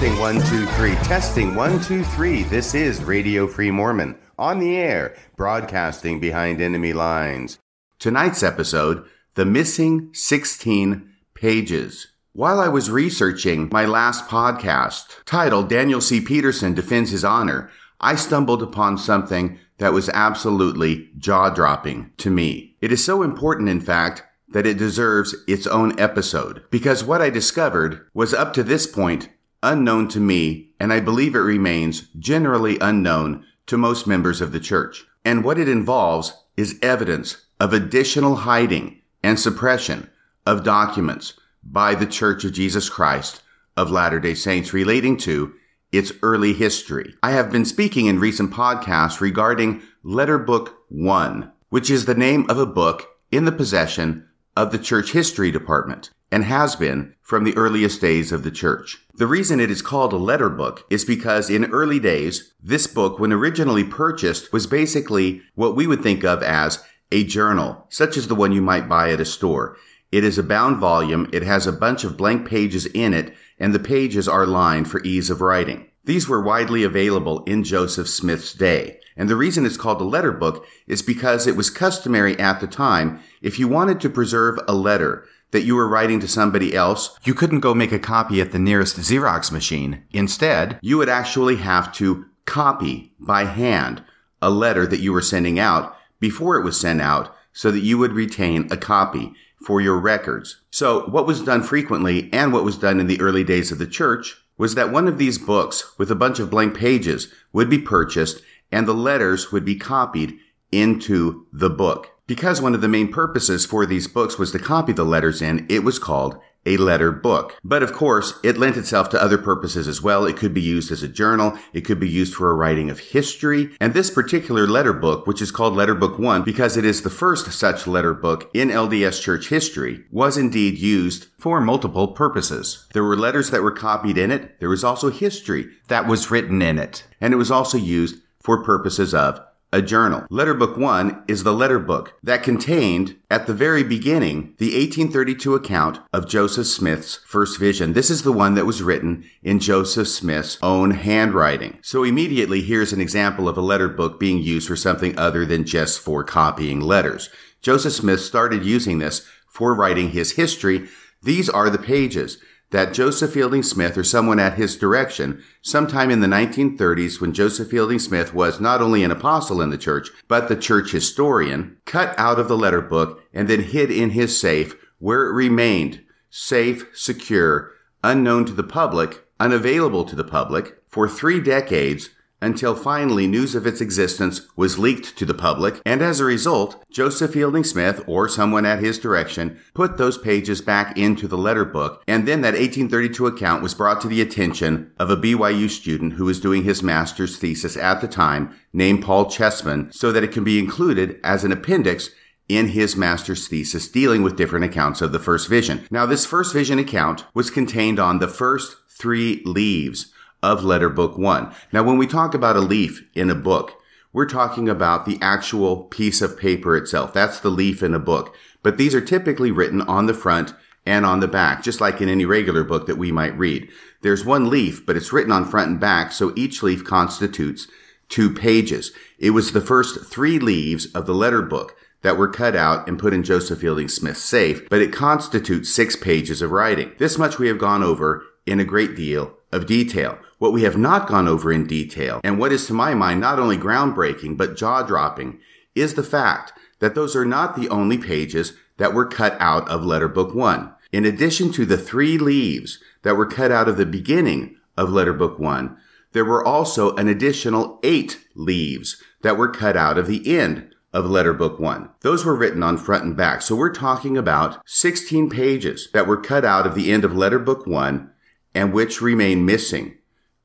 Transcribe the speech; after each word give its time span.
Testing 0.00 0.18
one, 0.18 0.40
two, 0.46 0.64
three. 0.64 0.94
Testing 1.04 1.54
one, 1.54 1.78
two, 1.82 2.02
three. 2.02 2.42
This 2.44 2.74
is 2.74 3.04
Radio 3.04 3.46
Free 3.46 3.70
Mormon 3.70 4.16
on 4.38 4.58
the 4.58 4.74
air, 4.74 5.14
broadcasting 5.36 6.18
behind 6.18 6.58
enemy 6.58 6.94
lines. 6.94 7.58
Tonight's 7.98 8.42
episode 8.42 9.04
The 9.34 9.44
Missing 9.44 10.08
16 10.14 11.06
Pages. 11.34 12.06
While 12.32 12.60
I 12.60 12.68
was 12.68 12.90
researching 12.90 13.68
my 13.70 13.84
last 13.84 14.26
podcast, 14.26 15.22
titled 15.26 15.68
Daniel 15.68 16.00
C. 16.00 16.22
Peterson 16.22 16.72
Defends 16.72 17.10
His 17.10 17.22
Honor, 17.22 17.68
I 18.00 18.14
stumbled 18.14 18.62
upon 18.62 18.96
something 18.96 19.58
that 19.76 19.92
was 19.92 20.08
absolutely 20.14 21.10
jaw 21.18 21.50
dropping 21.50 22.12
to 22.16 22.30
me. 22.30 22.74
It 22.80 22.90
is 22.90 23.04
so 23.04 23.22
important, 23.22 23.68
in 23.68 23.82
fact, 23.82 24.22
that 24.48 24.66
it 24.66 24.78
deserves 24.78 25.34
its 25.46 25.66
own 25.66 26.00
episode 26.00 26.64
because 26.70 27.04
what 27.04 27.20
I 27.20 27.28
discovered 27.28 28.06
was 28.14 28.32
up 28.32 28.54
to 28.54 28.62
this 28.62 28.86
point 28.86 29.28
unknown 29.62 30.08
to 30.08 30.20
me, 30.20 30.70
and 30.78 30.92
I 30.92 31.00
believe 31.00 31.34
it 31.34 31.40
remains 31.40 32.08
generally 32.18 32.78
unknown 32.80 33.44
to 33.66 33.76
most 33.76 34.06
members 34.06 34.40
of 34.40 34.52
the 34.52 34.60
church. 34.60 35.04
And 35.24 35.44
what 35.44 35.58
it 35.58 35.68
involves 35.68 36.32
is 36.56 36.78
evidence 36.82 37.46
of 37.58 37.72
additional 37.72 38.36
hiding 38.36 39.00
and 39.22 39.38
suppression 39.38 40.10
of 40.46 40.64
documents 40.64 41.34
by 41.62 41.94
the 41.94 42.06
Church 42.06 42.44
of 42.44 42.52
Jesus 42.52 42.88
Christ 42.88 43.42
of 43.76 43.90
Latter-day 43.90 44.34
Saints 44.34 44.72
relating 44.72 45.16
to 45.18 45.54
its 45.92 46.12
early 46.22 46.52
history. 46.52 47.14
I 47.22 47.32
have 47.32 47.52
been 47.52 47.64
speaking 47.64 48.06
in 48.06 48.18
recent 48.18 48.52
podcasts 48.52 49.20
regarding 49.20 49.82
Letter 50.02 50.38
Book 50.38 50.78
1, 50.88 51.52
which 51.68 51.90
is 51.90 52.06
the 52.06 52.14
name 52.14 52.48
of 52.48 52.58
a 52.58 52.66
book 52.66 53.08
in 53.30 53.44
the 53.44 53.52
possession 53.52 54.26
of 54.56 54.72
the 54.72 54.78
church 54.78 55.12
history 55.12 55.50
department 55.50 56.10
and 56.30 56.44
has 56.44 56.76
been 56.76 57.14
from 57.22 57.44
the 57.44 57.56
earliest 57.56 58.00
days 58.00 58.32
of 58.32 58.42
the 58.42 58.50
church. 58.50 58.98
The 59.14 59.26
reason 59.26 59.60
it 59.60 59.70
is 59.70 59.82
called 59.82 60.12
a 60.12 60.16
letter 60.16 60.48
book 60.48 60.84
is 60.90 61.04
because 61.04 61.50
in 61.50 61.64
early 61.66 61.98
days, 61.98 62.52
this 62.62 62.86
book, 62.86 63.18
when 63.18 63.32
originally 63.32 63.84
purchased, 63.84 64.52
was 64.52 64.66
basically 64.66 65.42
what 65.54 65.76
we 65.76 65.86
would 65.86 66.02
think 66.02 66.24
of 66.24 66.42
as 66.42 66.82
a 67.12 67.24
journal, 67.24 67.86
such 67.88 68.16
as 68.16 68.28
the 68.28 68.34
one 68.34 68.52
you 68.52 68.62
might 68.62 68.88
buy 68.88 69.10
at 69.10 69.20
a 69.20 69.24
store. 69.24 69.76
It 70.12 70.24
is 70.24 70.38
a 70.38 70.42
bound 70.42 70.78
volume, 70.78 71.28
it 71.32 71.42
has 71.42 71.66
a 71.66 71.72
bunch 71.72 72.04
of 72.04 72.16
blank 72.16 72.48
pages 72.48 72.86
in 72.86 73.14
it, 73.14 73.34
and 73.58 73.74
the 73.74 73.78
pages 73.78 74.26
are 74.26 74.46
lined 74.46 74.90
for 74.90 75.02
ease 75.02 75.30
of 75.30 75.40
writing. 75.40 75.88
These 76.04 76.28
were 76.28 76.42
widely 76.42 76.82
available 76.82 77.44
in 77.44 77.62
Joseph 77.62 78.08
Smith's 78.08 78.52
day. 78.52 78.98
And 79.16 79.28
the 79.28 79.36
reason 79.36 79.66
it's 79.66 79.76
called 79.76 80.00
a 80.00 80.04
letter 80.04 80.32
book 80.32 80.66
is 80.86 81.02
because 81.02 81.46
it 81.46 81.56
was 81.56 81.68
customary 81.68 82.38
at 82.38 82.60
the 82.60 82.66
time 82.66 83.20
if 83.42 83.58
you 83.58 83.68
wanted 83.68 84.00
to 84.00 84.08
preserve 84.08 84.58
a 84.66 84.74
letter 84.74 85.26
that 85.52 85.62
you 85.62 85.74
were 85.74 85.88
writing 85.88 86.20
to 86.20 86.28
somebody 86.28 86.74
else, 86.74 87.18
you 87.24 87.34
couldn't 87.34 87.60
go 87.60 87.74
make 87.74 87.92
a 87.92 87.98
copy 87.98 88.40
at 88.40 88.52
the 88.52 88.58
nearest 88.58 88.96
Xerox 88.96 89.50
machine. 89.50 90.04
Instead, 90.12 90.78
you 90.82 90.98
would 90.98 91.08
actually 91.08 91.56
have 91.56 91.92
to 91.94 92.26
copy 92.44 93.12
by 93.18 93.44
hand 93.44 94.02
a 94.42 94.50
letter 94.50 94.86
that 94.86 95.00
you 95.00 95.12
were 95.12 95.22
sending 95.22 95.58
out 95.58 95.96
before 96.18 96.56
it 96.56 96.64
was 96.64 96.80
sent 96.80 97.00
out 97.00 97.34
so 97.52 97.70
that 97.70 97.80
you 97.80 97.98
would 97.98 98.12
retain 98.12 98.68
a 98.70 98.76
copy 98.76 99.34
for 99.64 99.80
your 99.80 99.98
records. 99.98 100.60
So 100.70 101.06
what 101.06 101.26
was 101.26 101.42
done 101.42 101.62
frequently 101.62 102.30
and 102.32 102.52
what 102.52 102.64
was 102.64 102.78
done 102.78 103.00
in 103.00 103.06
the 103.06 103.20
early 103.20 103.44
days 103.44 103.70
of 103.70 103.78
the 103.78 103.86
church 103.86 104.36
was 104.56 104.74
that 104.74 104.92
one 104.92 105.08
of 105.08 105.18
these 105.18 105.38
books 105.38 105.96
with 105.98 106.10
a 106.10 106.14
bunch 106.14 106.38
of 106.38 106.50
blank 106.50 106.76
pages 106.76 107.32
would 107.52 107.68
be 107.68 107.78
purchased 107.78 108.42
and 108.72 108.86
the 108.86 108.94
letters 108.94 109.52
would 109.52 109.64
be 109.64 109.76
copied 109.76 110.38
into 110.72 111.46
the 111.52 111.70
book. 111.70 112.10
Because 112.30 112.62
one 112.62 112.76
of 112.76 112.80
the 112.80 112.86
main 112.86 113.10
purposes 113.10 113.66
for 113.66 113.84
these 113.84 114.06
books 114.06 114.38
was 114.38 114.52
to 114.52 114.60
copy 114.60 114.92
the 114.92 115.02
letters 115.02 115.42
in, 115.42 115.66
it 115.68 115.82
was 115.82 115.98
called 115.98 116.40
a 116.64 116.76
letter 116.76 117.10
book. 117.10 117.58
But 117.64 117.82
of 117.82 117.92
course, 117.92 118.38
it 118.44 118.56
lent 118.56 118.76
itself 118.76 119.10
to 119.10 119.20
other 119.20 119.36
purposes 119.36 119.88
as 119.88 120.00
well. 120.00 120.24
It 120.26 120.36
could 120.36 120.54
be 120.54 120.60
used 120.60 120.92
as 120.92 121.02
a 121.02 121.08
journal. 121.08 121.58
It 121.72 121.80
could 121.80 121.98
be 121.98 122.08
used 122.08 122.32
for 122.32 122.48
a 122.48 122.54
writing 122.54 122.88
of 122.88 123.00
history. 123.00 123.70
And 123.80 123.94
this 123.94 124.12
particular 124.12 124.68
letter 124.68 124.92
book, 124.92 125.26
which 125.26 125.42
is 125.42 125.50
called 125.50 125.74
Letter 125.74 125.96
Book 125.96 126.20
1 126.20 126.44
because 126.44 126.76
it 126.76 126.84
is 126.84 127.02
the 127.02 127.10
first 127.10 127.50
such 127.50 127.88
letter 127.88 128.14
book 128.14 128.48
in 128.54 128.68
LDS 128.68 129.20
church 129.20 129.48
history, 129.48 130.04
was 130.12 130.36
indeed 130.36 130.78
used 130.78 131.26
for 131.36 131.60
multiple 131.60 132.06
purposes. 132.06 132.86
There 132.92 133.02
were 133.02 133.16
letters 133.16 133.50
that 133.50 133.64
were 133.64 133.72
copied 133.72 134.16
in 134.16 134.30
it. 134.30 134.60
There 134.60 134.68
was 134.68 134.84
also 134.84 135.10
history 135.10 135.68
that 135.88 136.06
was 136.06 136.30
written 136.30 136.62
in 136.62 136.78
it. 136.78 137.02
And 137.20 137.34
it 137.34 137.38
was 137.38 137.50
also 137.50 137.76
used 137.76 138.22
for 138.38 138.62
purposes 138.62 139.12
of 139.14 139.40
a 139.72 139.80
journal. 139.80 140.26
Letter 140.30 140.54
Book 140.54 140.76
1 140.76 141.24
is 141.28 141.44
the 141.44 141.52
letter 141.52 141.78
book 141.78 142.14
that 142.22 142.42
contained, 142.42 143.16
at 143.30 143.46
the 143.46 143.54
very 143.54 143.84
beginning, 143.84 144.54
the 144.58 144.74
1832 144.74 145.54
account 145.54 146.00
of 146.12 146.28
Joseph 146.28 146.66
Smith's 146.66 147.16
first 147.26 147.58
vision. 147.58 147.92
This 147.92 148.10
is 148.10 148.22
the 148.22 148.32
one 148.32 148.54
that 148.54 148.66
was 148.66 148.82
written 148.82 149.24
in 149.42 149.60
Joseph 149.60 150.08
Smith's 150.08 150.58
own 150.62 150.92
handwriting. 150.92 151.78
So 151.82 152.02
immediately, 152.02 152.62
here's 152.62 152.92
an 152.92 153.00
example 153.00 153.48
of 153.48 153.56
a 153.56 153.62
letter 153.62 153.88
book 153.88 154.18
being 154.18 154.38
used 154.38 154.66
for 154.66 154.76
something 154.76 155.16
other 155.18 155.46
than 155.46 155.64
just 155.64 156.00
for 156.00 156.24
copying 156.24 156.80
letters. 156.80 157.30
Joseph 157.62 157.92
Smith 157.92 158.20
started 158.20 158.64
using 158.64 158.98
this 158.98 159.26
for 159.46 159.74
writing 159.74 160.10
his 160.10 160.32
history. 160.32 160.88
These 161.22 161.48
are 161.48 161.70
the 161.70 161.78
pages 161.78 162.38
that 162.70 162.94
Joseph 162.94 163.32
Fielding 163.32 163.62
Smith 163.62 163.98
or 163.98 164.04
someone 164.04 164.38
at 164.38 164.54
his 164.54 164.76
direction, 164.76 165.42
sometime 165.60 166.10
in 166.10 166.20
the 166.20 166.26
1930s 166.26 167.20
when 167.20 167.32
Joseph 167.32 167.68
Fielding 167.68 167.98
Smith 167.98 168.32
was 168.32 168.60
not 168.60 168.80
only 168.80 169.02
an 169.02 169.10
apostle 169.10 169.60
in 169.60 169.70
the 169.70 169.78
church, 169.78 170.10
but 170.28 170.48
the 170.48 170.56
church 170.56 170.92
historian, 170.92 171.76
cut 171.84 172.16
out 172.18 172.38
of 172.38 172.48
the 172.48 172.56
letter 172.56 172.80
book 172.80 173.22
and 173.34 173.48
then 173.48 173.62
hid 173.62 173.90
in 173.90 174.10
his 174.10 174.38
safe 174.38 174.76
where 174.98 175.26
it 175.26 175.32
remained 175.32 176.02
safe, 176.30 176.86
secure, 176.94 177.72
unknown 178.04 178.44
to 178.44 178.52
the 178.52 178.62
public, 178.62 179.26
unavailable 179.40 180.04
to 180.04 180.14
the 180.14 180.24
public 180.24 180.76
for 180.88 181.08
three 181.08 181.40
decades 181.40 182.10
until 182.42 182.74
finally 182.74 183.26
news 183.26 183.54
of 183.54 183.66
its 183.66 183.80
existence 183.80 184.42
was 184.56 184.78
leaked 184.78 185.16
to 185.16 185.24
the 185.24 185.34
public, 185.34 185.80
and 185.84 186.02
as 186.02 186.20
a 186.20 186.24
result, 186.24 186.82
Joseph 186.90 187.32
Fielding 187.32 187.64
Smith, 187.64 188.02
or 188.06 188.28
someone 188.28 188.64
at 188.64 188.80
his 188.80 188.98
direction, 188.98 189.58
put 189.74 189.96
those 189.96 190.18
pages 190.18 190.60
back 190.60 190.96
into 190.96 191.28
the 191.28 191.38
letter 191.38 191.64
book, 191.64 192.02
and 192.06 192.26
then 192.26 192.40
that 192.40 192.54
1832 192.54 193.26
account 193.26 193.62
was 193.62 193.74
brought 193.74 194.00
to 194.00 194.08
the 194.08 194.22
attention 194.22 194.90
of 194.98 195.10
a 195.10 195.16
BYU 195.16 195.68
student 195.68 196.14
who 196.14 196.24
was 196.24 196.40
doing 196.40 196.64
his 196.64 196.82
master's 196.82 197.38
thesis 197.38 197.76
at 197.76 198.00
the 198.00 198.08
time, 198.08 198.54
named 198.72 199.04
Paul 199.04 199.26
Cheesman, 199.26 199.92
so 199.92 200.12
that 200.12 200.24
it 200.24 200.32
can 200.32 200.44
be 200.44 200.58
included 200.58 201.20
as 201.22 201.44
an 201.44 201.52
appendix 201.52 202.10
in 202.48 202.68
his 202.68 202.96
master's 202.96 203.46
thesis 203.46 203.86
dealing 203.86 204.24
with 204.24 204.36
different 204.36 204.64
accounts 204.64 205.00
of 205.00 205.12
the 205.12 205.20
first 205.20 205.48
vision. 205.48 205.86
Now, 205.88 206.04
this 206.04 206.26
first 206.26 206.52
vision 206.52 206.80
account 206.80 207.24
was 207.32 207.48
contained 207.48 208.00
on 208.00 208.18
the 208.18 208.26
first 208.26 208.76
three 208.88 209.40
leaves 209.44 210.12
of 210.42 210.64
letter 210.64 210.88
book 210.88 211.18
one. 211.18 211.52
Now, 211.72 211.82
when 211.82 211.98
we 211.98 212.06
talk 212.06 212.34
about 212.34 212.56
a 212.56 212.60
leaf 212.60 213.04
in 213.14 213.30
a 213.30 213.34
book, 213.34 213.74
we're 214.12 214.26
talking 214.26 214.68
about 214.68 215.06
the 215.06 215.18
actual 215.20 215.84
piece 215.84 216.20
of 216.20 216.38
paper 216.38 216.76
itself. 216.76 217.12
That's 217.12 217.40
the 217.40 217.50
leaf 217.50 217.82
in 217.82 217.94
a 217.94 217.98
book. 217.98 218.34
But 218.62 218.76
these 218.76 218.94
are 218.94 219.00
typically 219.00 219.50
written 219.50 219.80
on 219.82 220.06
the 220.06 220.14
front 220.14 220.52
and 220.86 221.06
on 221.06 221.20
the 221.20 221.28
back, 221.28 221.62
just 221.62 221.80
like 221.80 222.00
in 222.00 222.08
any 222.08 222.24
regular 222.24 222.64
book 222.64 222.86
that 222.86 222.98
we 222.98 223.12
might 223.12 223.38
read. 223.38 223.68
There's 224.02 224.24
one 224.24 224.50
leaf, 224.50 224.84
but 224.84 224.96
it's 224.96 225.12
written 225.12 225.30
on 225.30 225.44
front 225.44 225.70
and 225.70 225.80
back, 225.80 226.10
so 226.10 226.32
each 226.34 226.62
leaf 226.62 226.84
constitutes 226.84 227.68
two 228.08 228.32
pages. 228.32 228.92
It 229.18 229.30
was 229.30 229.52
the 229.52 229.60
first 229.60 230.06
three 230.06 230.38
leaves 230.38 230.86
of 230.86 231.06
the 231.06 231.14
letter 231.14 231.42
book 231.42 231.76
that 232.02 232.16
were 232.16 232.28
cut 232.28 232.56
out 232.56 232.88
and 232.88 232.98
put 232.98 233.12
in 233.12 233.22
Joseph 233.22 233.60
Fielding 233.60 233.88
Smith's 233.88 234.24
safe, 234.24 234.68
but 234.70 234.80
it 234.80 234.92
constitutes 234.92 235.72
six 235.72 235.96
pages 235.96 236.42
of 236.42 236.50
writing. 236.50 236.92
This 236.98 237.18
much 237.18 237.38
we 237.38 237.46
have 237.48 237.58
gone 237.58 237.82
over 237.82 238.24
in 238.46 238.58
a 238.58 238.64
great 238.64 238.96
deal 238.96 239.36
of 239.52 239.66
detail. 239.66 240.18
What 240.40 240.54
we 240.54 240.62
have 240.62 240.78
not 240.78 241.06
gone 241.06 241.28
over 241.28 241.52
in 241.52 241.66
detail, 241.66 242.18
and 242.24 242.38
what 242.38 242.50
is 242.50 242.66
to 242.66 242.72
my 242.72 242.94
mind 242.94 243.20
not 243.20 243.38
only 243.38 243.58
groundbreaking, 243.58 244.38
but 244.38 244.56
jaw 244.56 244.82
dropping, 244.82 245.38
is 245.74 245.92
the 245.92 246.02
fact 246.02 246.54
that 246.78 246.94
those 246.94 247.14
are 247.14 247.26
not 247.26 247.56
the 247.56 247.68
only 247.68 247.98
pages 247.98 248.54
that 248.78 248.94
were 248.94 249.04
cut 249.04 249.36
out 249.38 249.68
of 249.68 249.84
letter 249.84 250.08
book 250.08 250.34
one. 250.34 250.72
In 250.92 251.04
addition 251.04 251.52
to 251.52 251.66
the 251.66 251.76
three 251.76 252.16
leaves 252.16 252.78
that 253.02 253.18
were 253.18 253.26
cut 253.26 253.52
out 253.52 253.68
of 253.68 253.76
the 253.76 253.84
beginning 253.84 254.56
of 254.78 254.88
letter 254.88 255.12
book 255.12 255.38
one, 255.38 255.76
there 256.12 256.24
were 256.24 256.42
also 256.42 256.96
an 256.96 257.06
additional 257.06 257.78
eight 257.82 258.24
leaves 258.34 258.96
that 259.20 259.36
were 259.36 259.50
cut 259.50 259.76
out 259.76 259.98
of 259.98 260.06
the 260.06 260.38
end 260.38 260.74
of 260.94 261.04
letter 261.04 261.34
book 261.34 261.60
one. 261.60 261.90
Those 262.00 262.24
were 262.24 262.34
written 262.34 262.62
on 262.62 262.78
front 262.78 263.04
and 263.04 263.14
back. 263.14 263.42
So 263.42 263.54
we're 263.54 263.74
talking 263.74 264.16
about 264.16 264.62
16 264.64 265.28
pages 265.28 265.90
that 265.92 266.06
were 266.06 266.16
cut 266.16 266.46
out 266.46 266.66
of 266.66 266.74
the 266.74 266.90
end 266.90 267.04
of 267.04 267.14
letter 267.14 267.38
book 267.38 267.66
one 267.66 268.10
and 268.54 268.72
which 268.72 269.02
remain 269.02 269.44
missing 269.44 269.98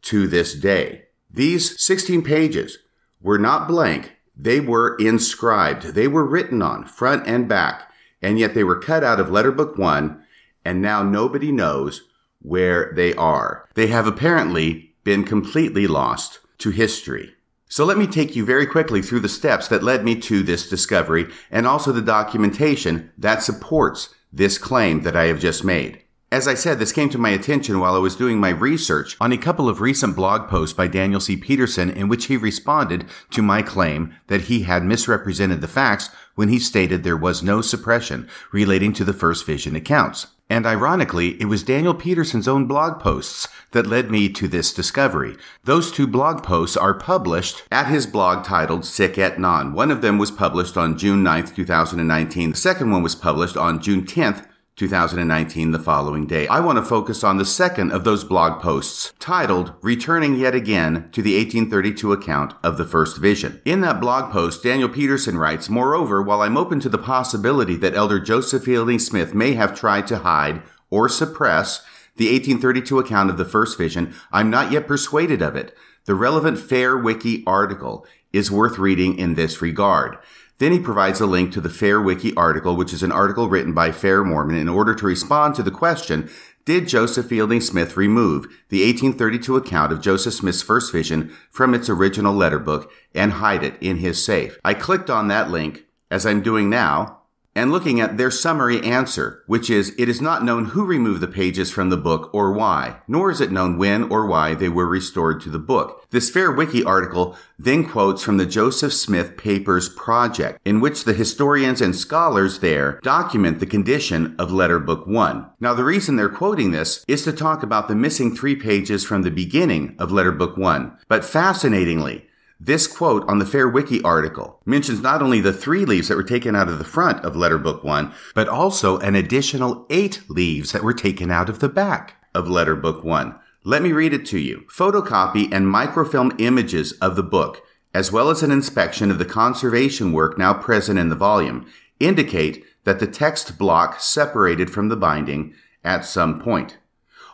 to 0.06 0.28
this 0.28 0.54
day. 0.54 1.04
These 1.30 1.82
16 1.82 2.24
pages 2.24 2.80
were 3.22 3.38
not 3.38 3.68
blank. 3.68 4.14
They 4.38 4.60
were 4.60 4.96
inscribed. 4.98 5.94
They 5.94 6.08
were 6.08 6.26
written 6.26 6.62
on 6.62 6.86
front 6.86 7.28
and 7.28 7.48
back, 7.48 7.92
and 8.22 8.40
yet 8.40 8.54
they 8.54 8.64
were 8.64 8.80
cut 8.80 9.04
out 9.04 9.20
of 9.20 9.30
letter 9.30 9.52
book 9.52 9.78
one, 9.78 10.24
and 10.64 10.82
now 10.82 11.04
nobody 11.04 11.52
knows 11.52 12.04
where 12.42 12.92
they 12.96 13.14
are. 13.16 13.68
They 13.74 13.88
have 13.88 14.08
apparently 14.08 14.96
been 15.04 15.24
completely 15.24 15.88
lost 15.88 16.40
to 16.60 16.70
history. 16.70 17.36
So 17.68 17.84
let 17.84 17.98
me 17.98 18.08
take 18.08 18.36
you 18.36 18.46
very 18.46 18.68
quickly 18.68 19.02
through 19.02 19.22
the 19.22 19.30
steps 19.30 19.68
that 19.68 19.84
led 19.84 20.04
me 20.04 20.16
to 20.22 20.44
this 20.44 20.70
discovery 20.70 21.28
and 21.50 21.66
also 21.66 21.92
the 21.92 22.02
documentation 22.02 23.12
that 23.18 23.42
supports 23.42 24.14
this 24.32 24.58
claim 24.58 25.02
that 25.02 25.16
I 25.16 25.26
have 25.26 25.40
just 25.40 25.64
made. 25.64 26.02
As 26.36 26.50
I 26.50 26.54
said, 26.54 26.80
this 26.80 26.92
came 26.92 27.08
to 27.12 27.18
my 27.18 27.30
attention 27.30 27.80
while 27.80 27.96
I 27.96 28.00
was 28.00 28.18
doing 28.18 28.42
my 28.42 28.50
research 28.50 29.16
on 29.22 29.32
a 29.32 29.38
couple 29.38 29.70
of 29.70 29.80
recent 29.80 30.18
blog 30.18 30.50
posts 30.50 30.74
by 30.76 30.86
Daniel 30.86 31.22
C. 31.22 31.38
Peterson 31.38 31.90
in 31.90 32.10
which 32.10 32.26
he 32.26 32.36
responded 32.36 33.06
to 33.32 33.42
my 33.42 33.62
claim 33.62 34.14
that 34.28 34.42
he 34.42 34.64
had 34.64 34.84
misrepresented 34.84 35.62
the 35.62 35.70
facts 35.70 36.10
when 36.36 36.50
he 36.50 36.60
stated 36.60 37.04
there 37.04 37.16
was 37.16 37.42
no 37.42 37.62
suppression 37.62 38.28
relating 38.52 38.92
to 38.92 39.06
the 39.06 39.14
first 39.14 39.46
vision 39.46 39.78
accounts. 39.78 40.28
And 40.50 40.66
ironically, 40.66 41.42
it 41.42 41.46
was 41.46 41.64
Daniel 41.64 41.94
Peterson's 41.94 42.50
own 42.50 42.66
blog 42.66 43.00
posts 43.00 43.48
that 43.72 43.88
led 43.88 44.12
me 44.12 44.28
to 44.28 44.50
this 44.50 44.74
discovery. 44.74 45.38
Those 45.64 45.90
two 45.90 46.06
blog 46.06 46.44
posts 46.44 46.76
are 46.76 46.94
published 46.94 47.64
at 47.72 47.88
his 47.88 48.06
blog 48.06 48.44
titled 48.44 48.84
Sic 48.84 49.18
et 49.18 49.40
Non. 49.40 49.72
One 49.72 49.90
of 49.90 50.02
them 50.02 50.18
was 50.18 50.32
published 50.32 50.76
on 50.76 50.98
June 50.98 51.24
9th, 51.24 51.56
2019. 51.56 52.52
The 52.52 52.58
second 52.58 52.92
one 52.92 53.04
was 53.04 53.16
published 53.16 53.56
on 53.56 53.82
June 53.82 54.06
10th, 54.06 54.46
2019, 54.76 55.72
the 55.72 55.80
following 55.80 56.28
day. 56.28 56.48
I 56.50 56.60
want 56.60 56.78
to 56.78 56.84
focus 56.84 57.24
on 57.24 57.38
the 57.38 57.46
second 57.46 57.94
of 57.94 58.04
those 58.04 58.26
blog 58.26 58.62
posts, 58.62 59.14
titled 59.20 59.74
Returning 59.82 60.36
Yet 60.36 60.54
Again 60.54 61.10
to 61.14 61.22
the 61.22 61.38
1832 61.38 62.12
Account 62.12 62.54
of 62.62 62.78
the 62.78 62.84
First 62.84 63.18
Vision. 63.18 63.62
In 63.64 63.80
that 63.82 64.02
blog 64.02 64.34
post, 64.34 64.64
Daniel 64.64 64.90
Peterson 64.90 65.38
writes, 65.38 65.70
Moreover, 65.70 66.22
while 66.22 66.42
I'm 66.42 66.58
open 66.58 66.82
to 66.82 66.90
the 66.90 66.98
possibility 66.98 67.78
that 67.78 67.96
Elder 67.96 68.20
Joseph 68.20 68.66
Fielding 68.66 69.00
Smith 69.00 69.34
may 69.34 69.54
have 69.54 69.80
tried 69.80 70.08
to 70.08 70.18
hide 70.18 70.62
or 70.90 71.08
suppress 71.08 71.80
the 72.18 72.26
1832 72.26 73.00
account 73.00 73.30
of 73.30 73.38
the 73.38 73.46
First 73.46 73.78
Vision, 73.78 74.14
I'm 74.34 74.50
not 74.50 74.74
yet 74.74 74.88
persuaded 74.88 75.42
of 75.42 75.56
it. 75.56 75.74
The 76.04 76.16
relevant 76.16 76.60
Fair 76.60 76.98
Wiki 76.98 77.44
article 77.48 78.06
is 78.34 78.52
worth 78.52 78.78
reading 78.78 79.18
in 79.18 79.36
this 79.36 79.62
regard. 79.62 80.18
Then 80.58 80.72
he 80.72 80.80
provides 80.80 81.20
a 81.20 81.26
link 81.26 81.52
to 81.52 81.62
the 81.62 81.70
Fair 81.70 82.02
Wiki 82.02 82.34
article, 82.36 82.76
which 82.76 82.94
is 82.94 83.04
an 83.04 83.12
article 83.12 83.50
written 83.50 83.74
by 83.74 83.92
Fair 83.92 84.24
Mormon 84.24 84.56
in 84.56 84.70
order 84.70 84.96
to 84.96 85.06
respond 85.06 85.56
to 85.56 85.64
the 85.64 85.72
question, 85.72 86.30
did 86.64 86.88
Joseph 86.88 87.28
Fielding 87.28 87.62
Smith 87.62 87.96
remove 87.98 88.46
the 88.70 88.84
1832 88.84 89.56
account 89.56 89.92
of 89.92 90.02
Joseph 90.02 90.34
Smith's 90.34 90.64
first 90.64 90.92
vision 90.92 91.36
from 91.52 91.76
its 91.76 91.90
original 91.90 92.34
letter 92.34 92.58
book 92.58 92.92
and 93.14 93.34
hide 93.34 93.64
it 93.64 93.76
in 93.82 93.98
his 93.98 94.24
safe? 94.24 94.58
I 94.64 94.74
clicked 94.74 95.10
on 95.10 95.28
that 95.28 95.52
link, 95.52 95.86
as 96.10 96.26
I'm 96.26 96.42
doing 96.42 96.70
now, 96.70 97.20
and 97.56 97.72
looking 97.72 98.02
at 98.02 98.18
their 98.18 98.30
summary 98.30 98.82
answer, 98.84 99.44
which 99.48 99.70
is 99.70 99.96
it 99.98 100.10
is 100.10 100.22
not 100.22 100.44
known 100.44 100.66
who 100.66 100.86
removed 100.86 101.22
the 101.22 101.28
pages 101.28 101.72
from 101.72 101.90
the 101.90 101.98
book 101.98 102.30
or 102.34 102.52
why, 102.52 102.98
nor 103.08 103.32
is 103.32 103.40
it 103.40 103.52
known 103.52 103.78
when 103.78 104.04
or 104.04 104.26
why 104.26 104.54
they 104.54 104.68
were 104.68 104.86
restored 104.88 105.40
to 105.42 105.50
the 105.50 105.58
book. 105.60 106.06
This 106.12 106.30
Fair 106.30 106.52
Wiki 106.52 106.84
article 106.84 107.38
then 107.58 107.88
quotes 107.88 108.22
from 108.22 108.38
the 108.38 108.46
Joseph 108.46 108.94
Smith 108.94 109.38
Papers 109.38 109.88
Project, 109.88 110.60
in 110.66 110.82
which 110.82 111.06
the 111.06 111.14
historians 111.14 111.82
and 111.82 111.96
scholars 111.96 112.60
there 112.60 113.00
document 113.02 113.60
the 113.60 113.66
condition 113.66 114.36
of 114.38 114.52
Letter 114.52 114.80
Book 114.80 115.08
1. 115.08 115.46
Now, 115.60 115.74
the 115.74 115.86
reason 115.86 116.16
they're 116.18 116.30
quoting 116.30 116.72
this 116.72 117.04
is 117.08 117.24
to 117.24 117.32
talk 117.32 117.64
about 117.64 117.88
the 117.88 117.96
missing 117.96 118.36
three 118.36 118.56
pages 118.56 119.06
from 119.06 119.22
the 119.22 119.32
beginning 119.32 119.96
of 119.98 120.12
Letter 120.12 120.34
Book 120.34 120.58
1. 120.58 120.98
But 121.08 121.24
fascinatingly, 121.24 122.28
this 122.60 122.88
quote 122.88 123.28
on 123.28 123.40
the 123.40 123.46
Fair 123.46 123.68
Wiki 123.68 124.02
article 124.02 124.62
mentions 124.66 125.02
not 125.02 125.22
only 125.22 125.42
the 125.42 125.52
three 125.52 125.84
leaves 125.84 126.08
that 126.08 126.16
were 126.16 126.24
taken 126.24 126.56
out 126.56 126.70
of 126.70 126.78
the 126.78 126.86
front 126.86 127.24
of 127.26 127.36
Letter 127.36 127.58
Book 127.58 127.84
1, 127.84 128.14
but 128.34 128.48
also 128.48 128.98
an 129.00 129.16
additional 129.16 129.86
eight 129.90 130.22
leaves 130.30 130.72
that 130.72 130.84
were 130.84 130.94
taken 130.94 131.32
out 131.32 131.50
of 131.50 131.60
the 131.60 131.70
back 131.70 132.16
of 132.34 132.48
Letter 132.48 132.76
Book 132.76 133.04
1. 133.04 133.36
Let 133.66 133.82
me 133.82 133.92
read 133.92 134.14
it 134.14 134.26
to 134.28 134.40
you. 134.40 134.66
Photocopy 134.70 135.52
and 135.52 135.68
microfilm 135.68 136.34
images 136.38 136.94
of 136.94 137.16
the 137.16 137.24
book, 137.24 137.62
as 137.94 138.12
well 138.12 138.30
as 138.30 138.42
an 138.42 138.52
inspection 138.52 139.12
of 139.12 139.20
the 139.20 139.26
conservation 139.26 140.14
work 140.14 140.38
now 140.38 140.54
present 140.54 141.00
in 141.00 141.10
the 141.10 141.16
volume, 141.16 141.66
indicate 142.00 142.64
that 142.84 143.00
the 143.00 143.08
text 143.08 143.58
block 143.58 144.00
separated 144.00 144.70
from 144.70 144.90
the 144.90 144.96
binding 144.96 145.54
at 145.84 146.06
some 146.06 146.40
point. 146.40 146.78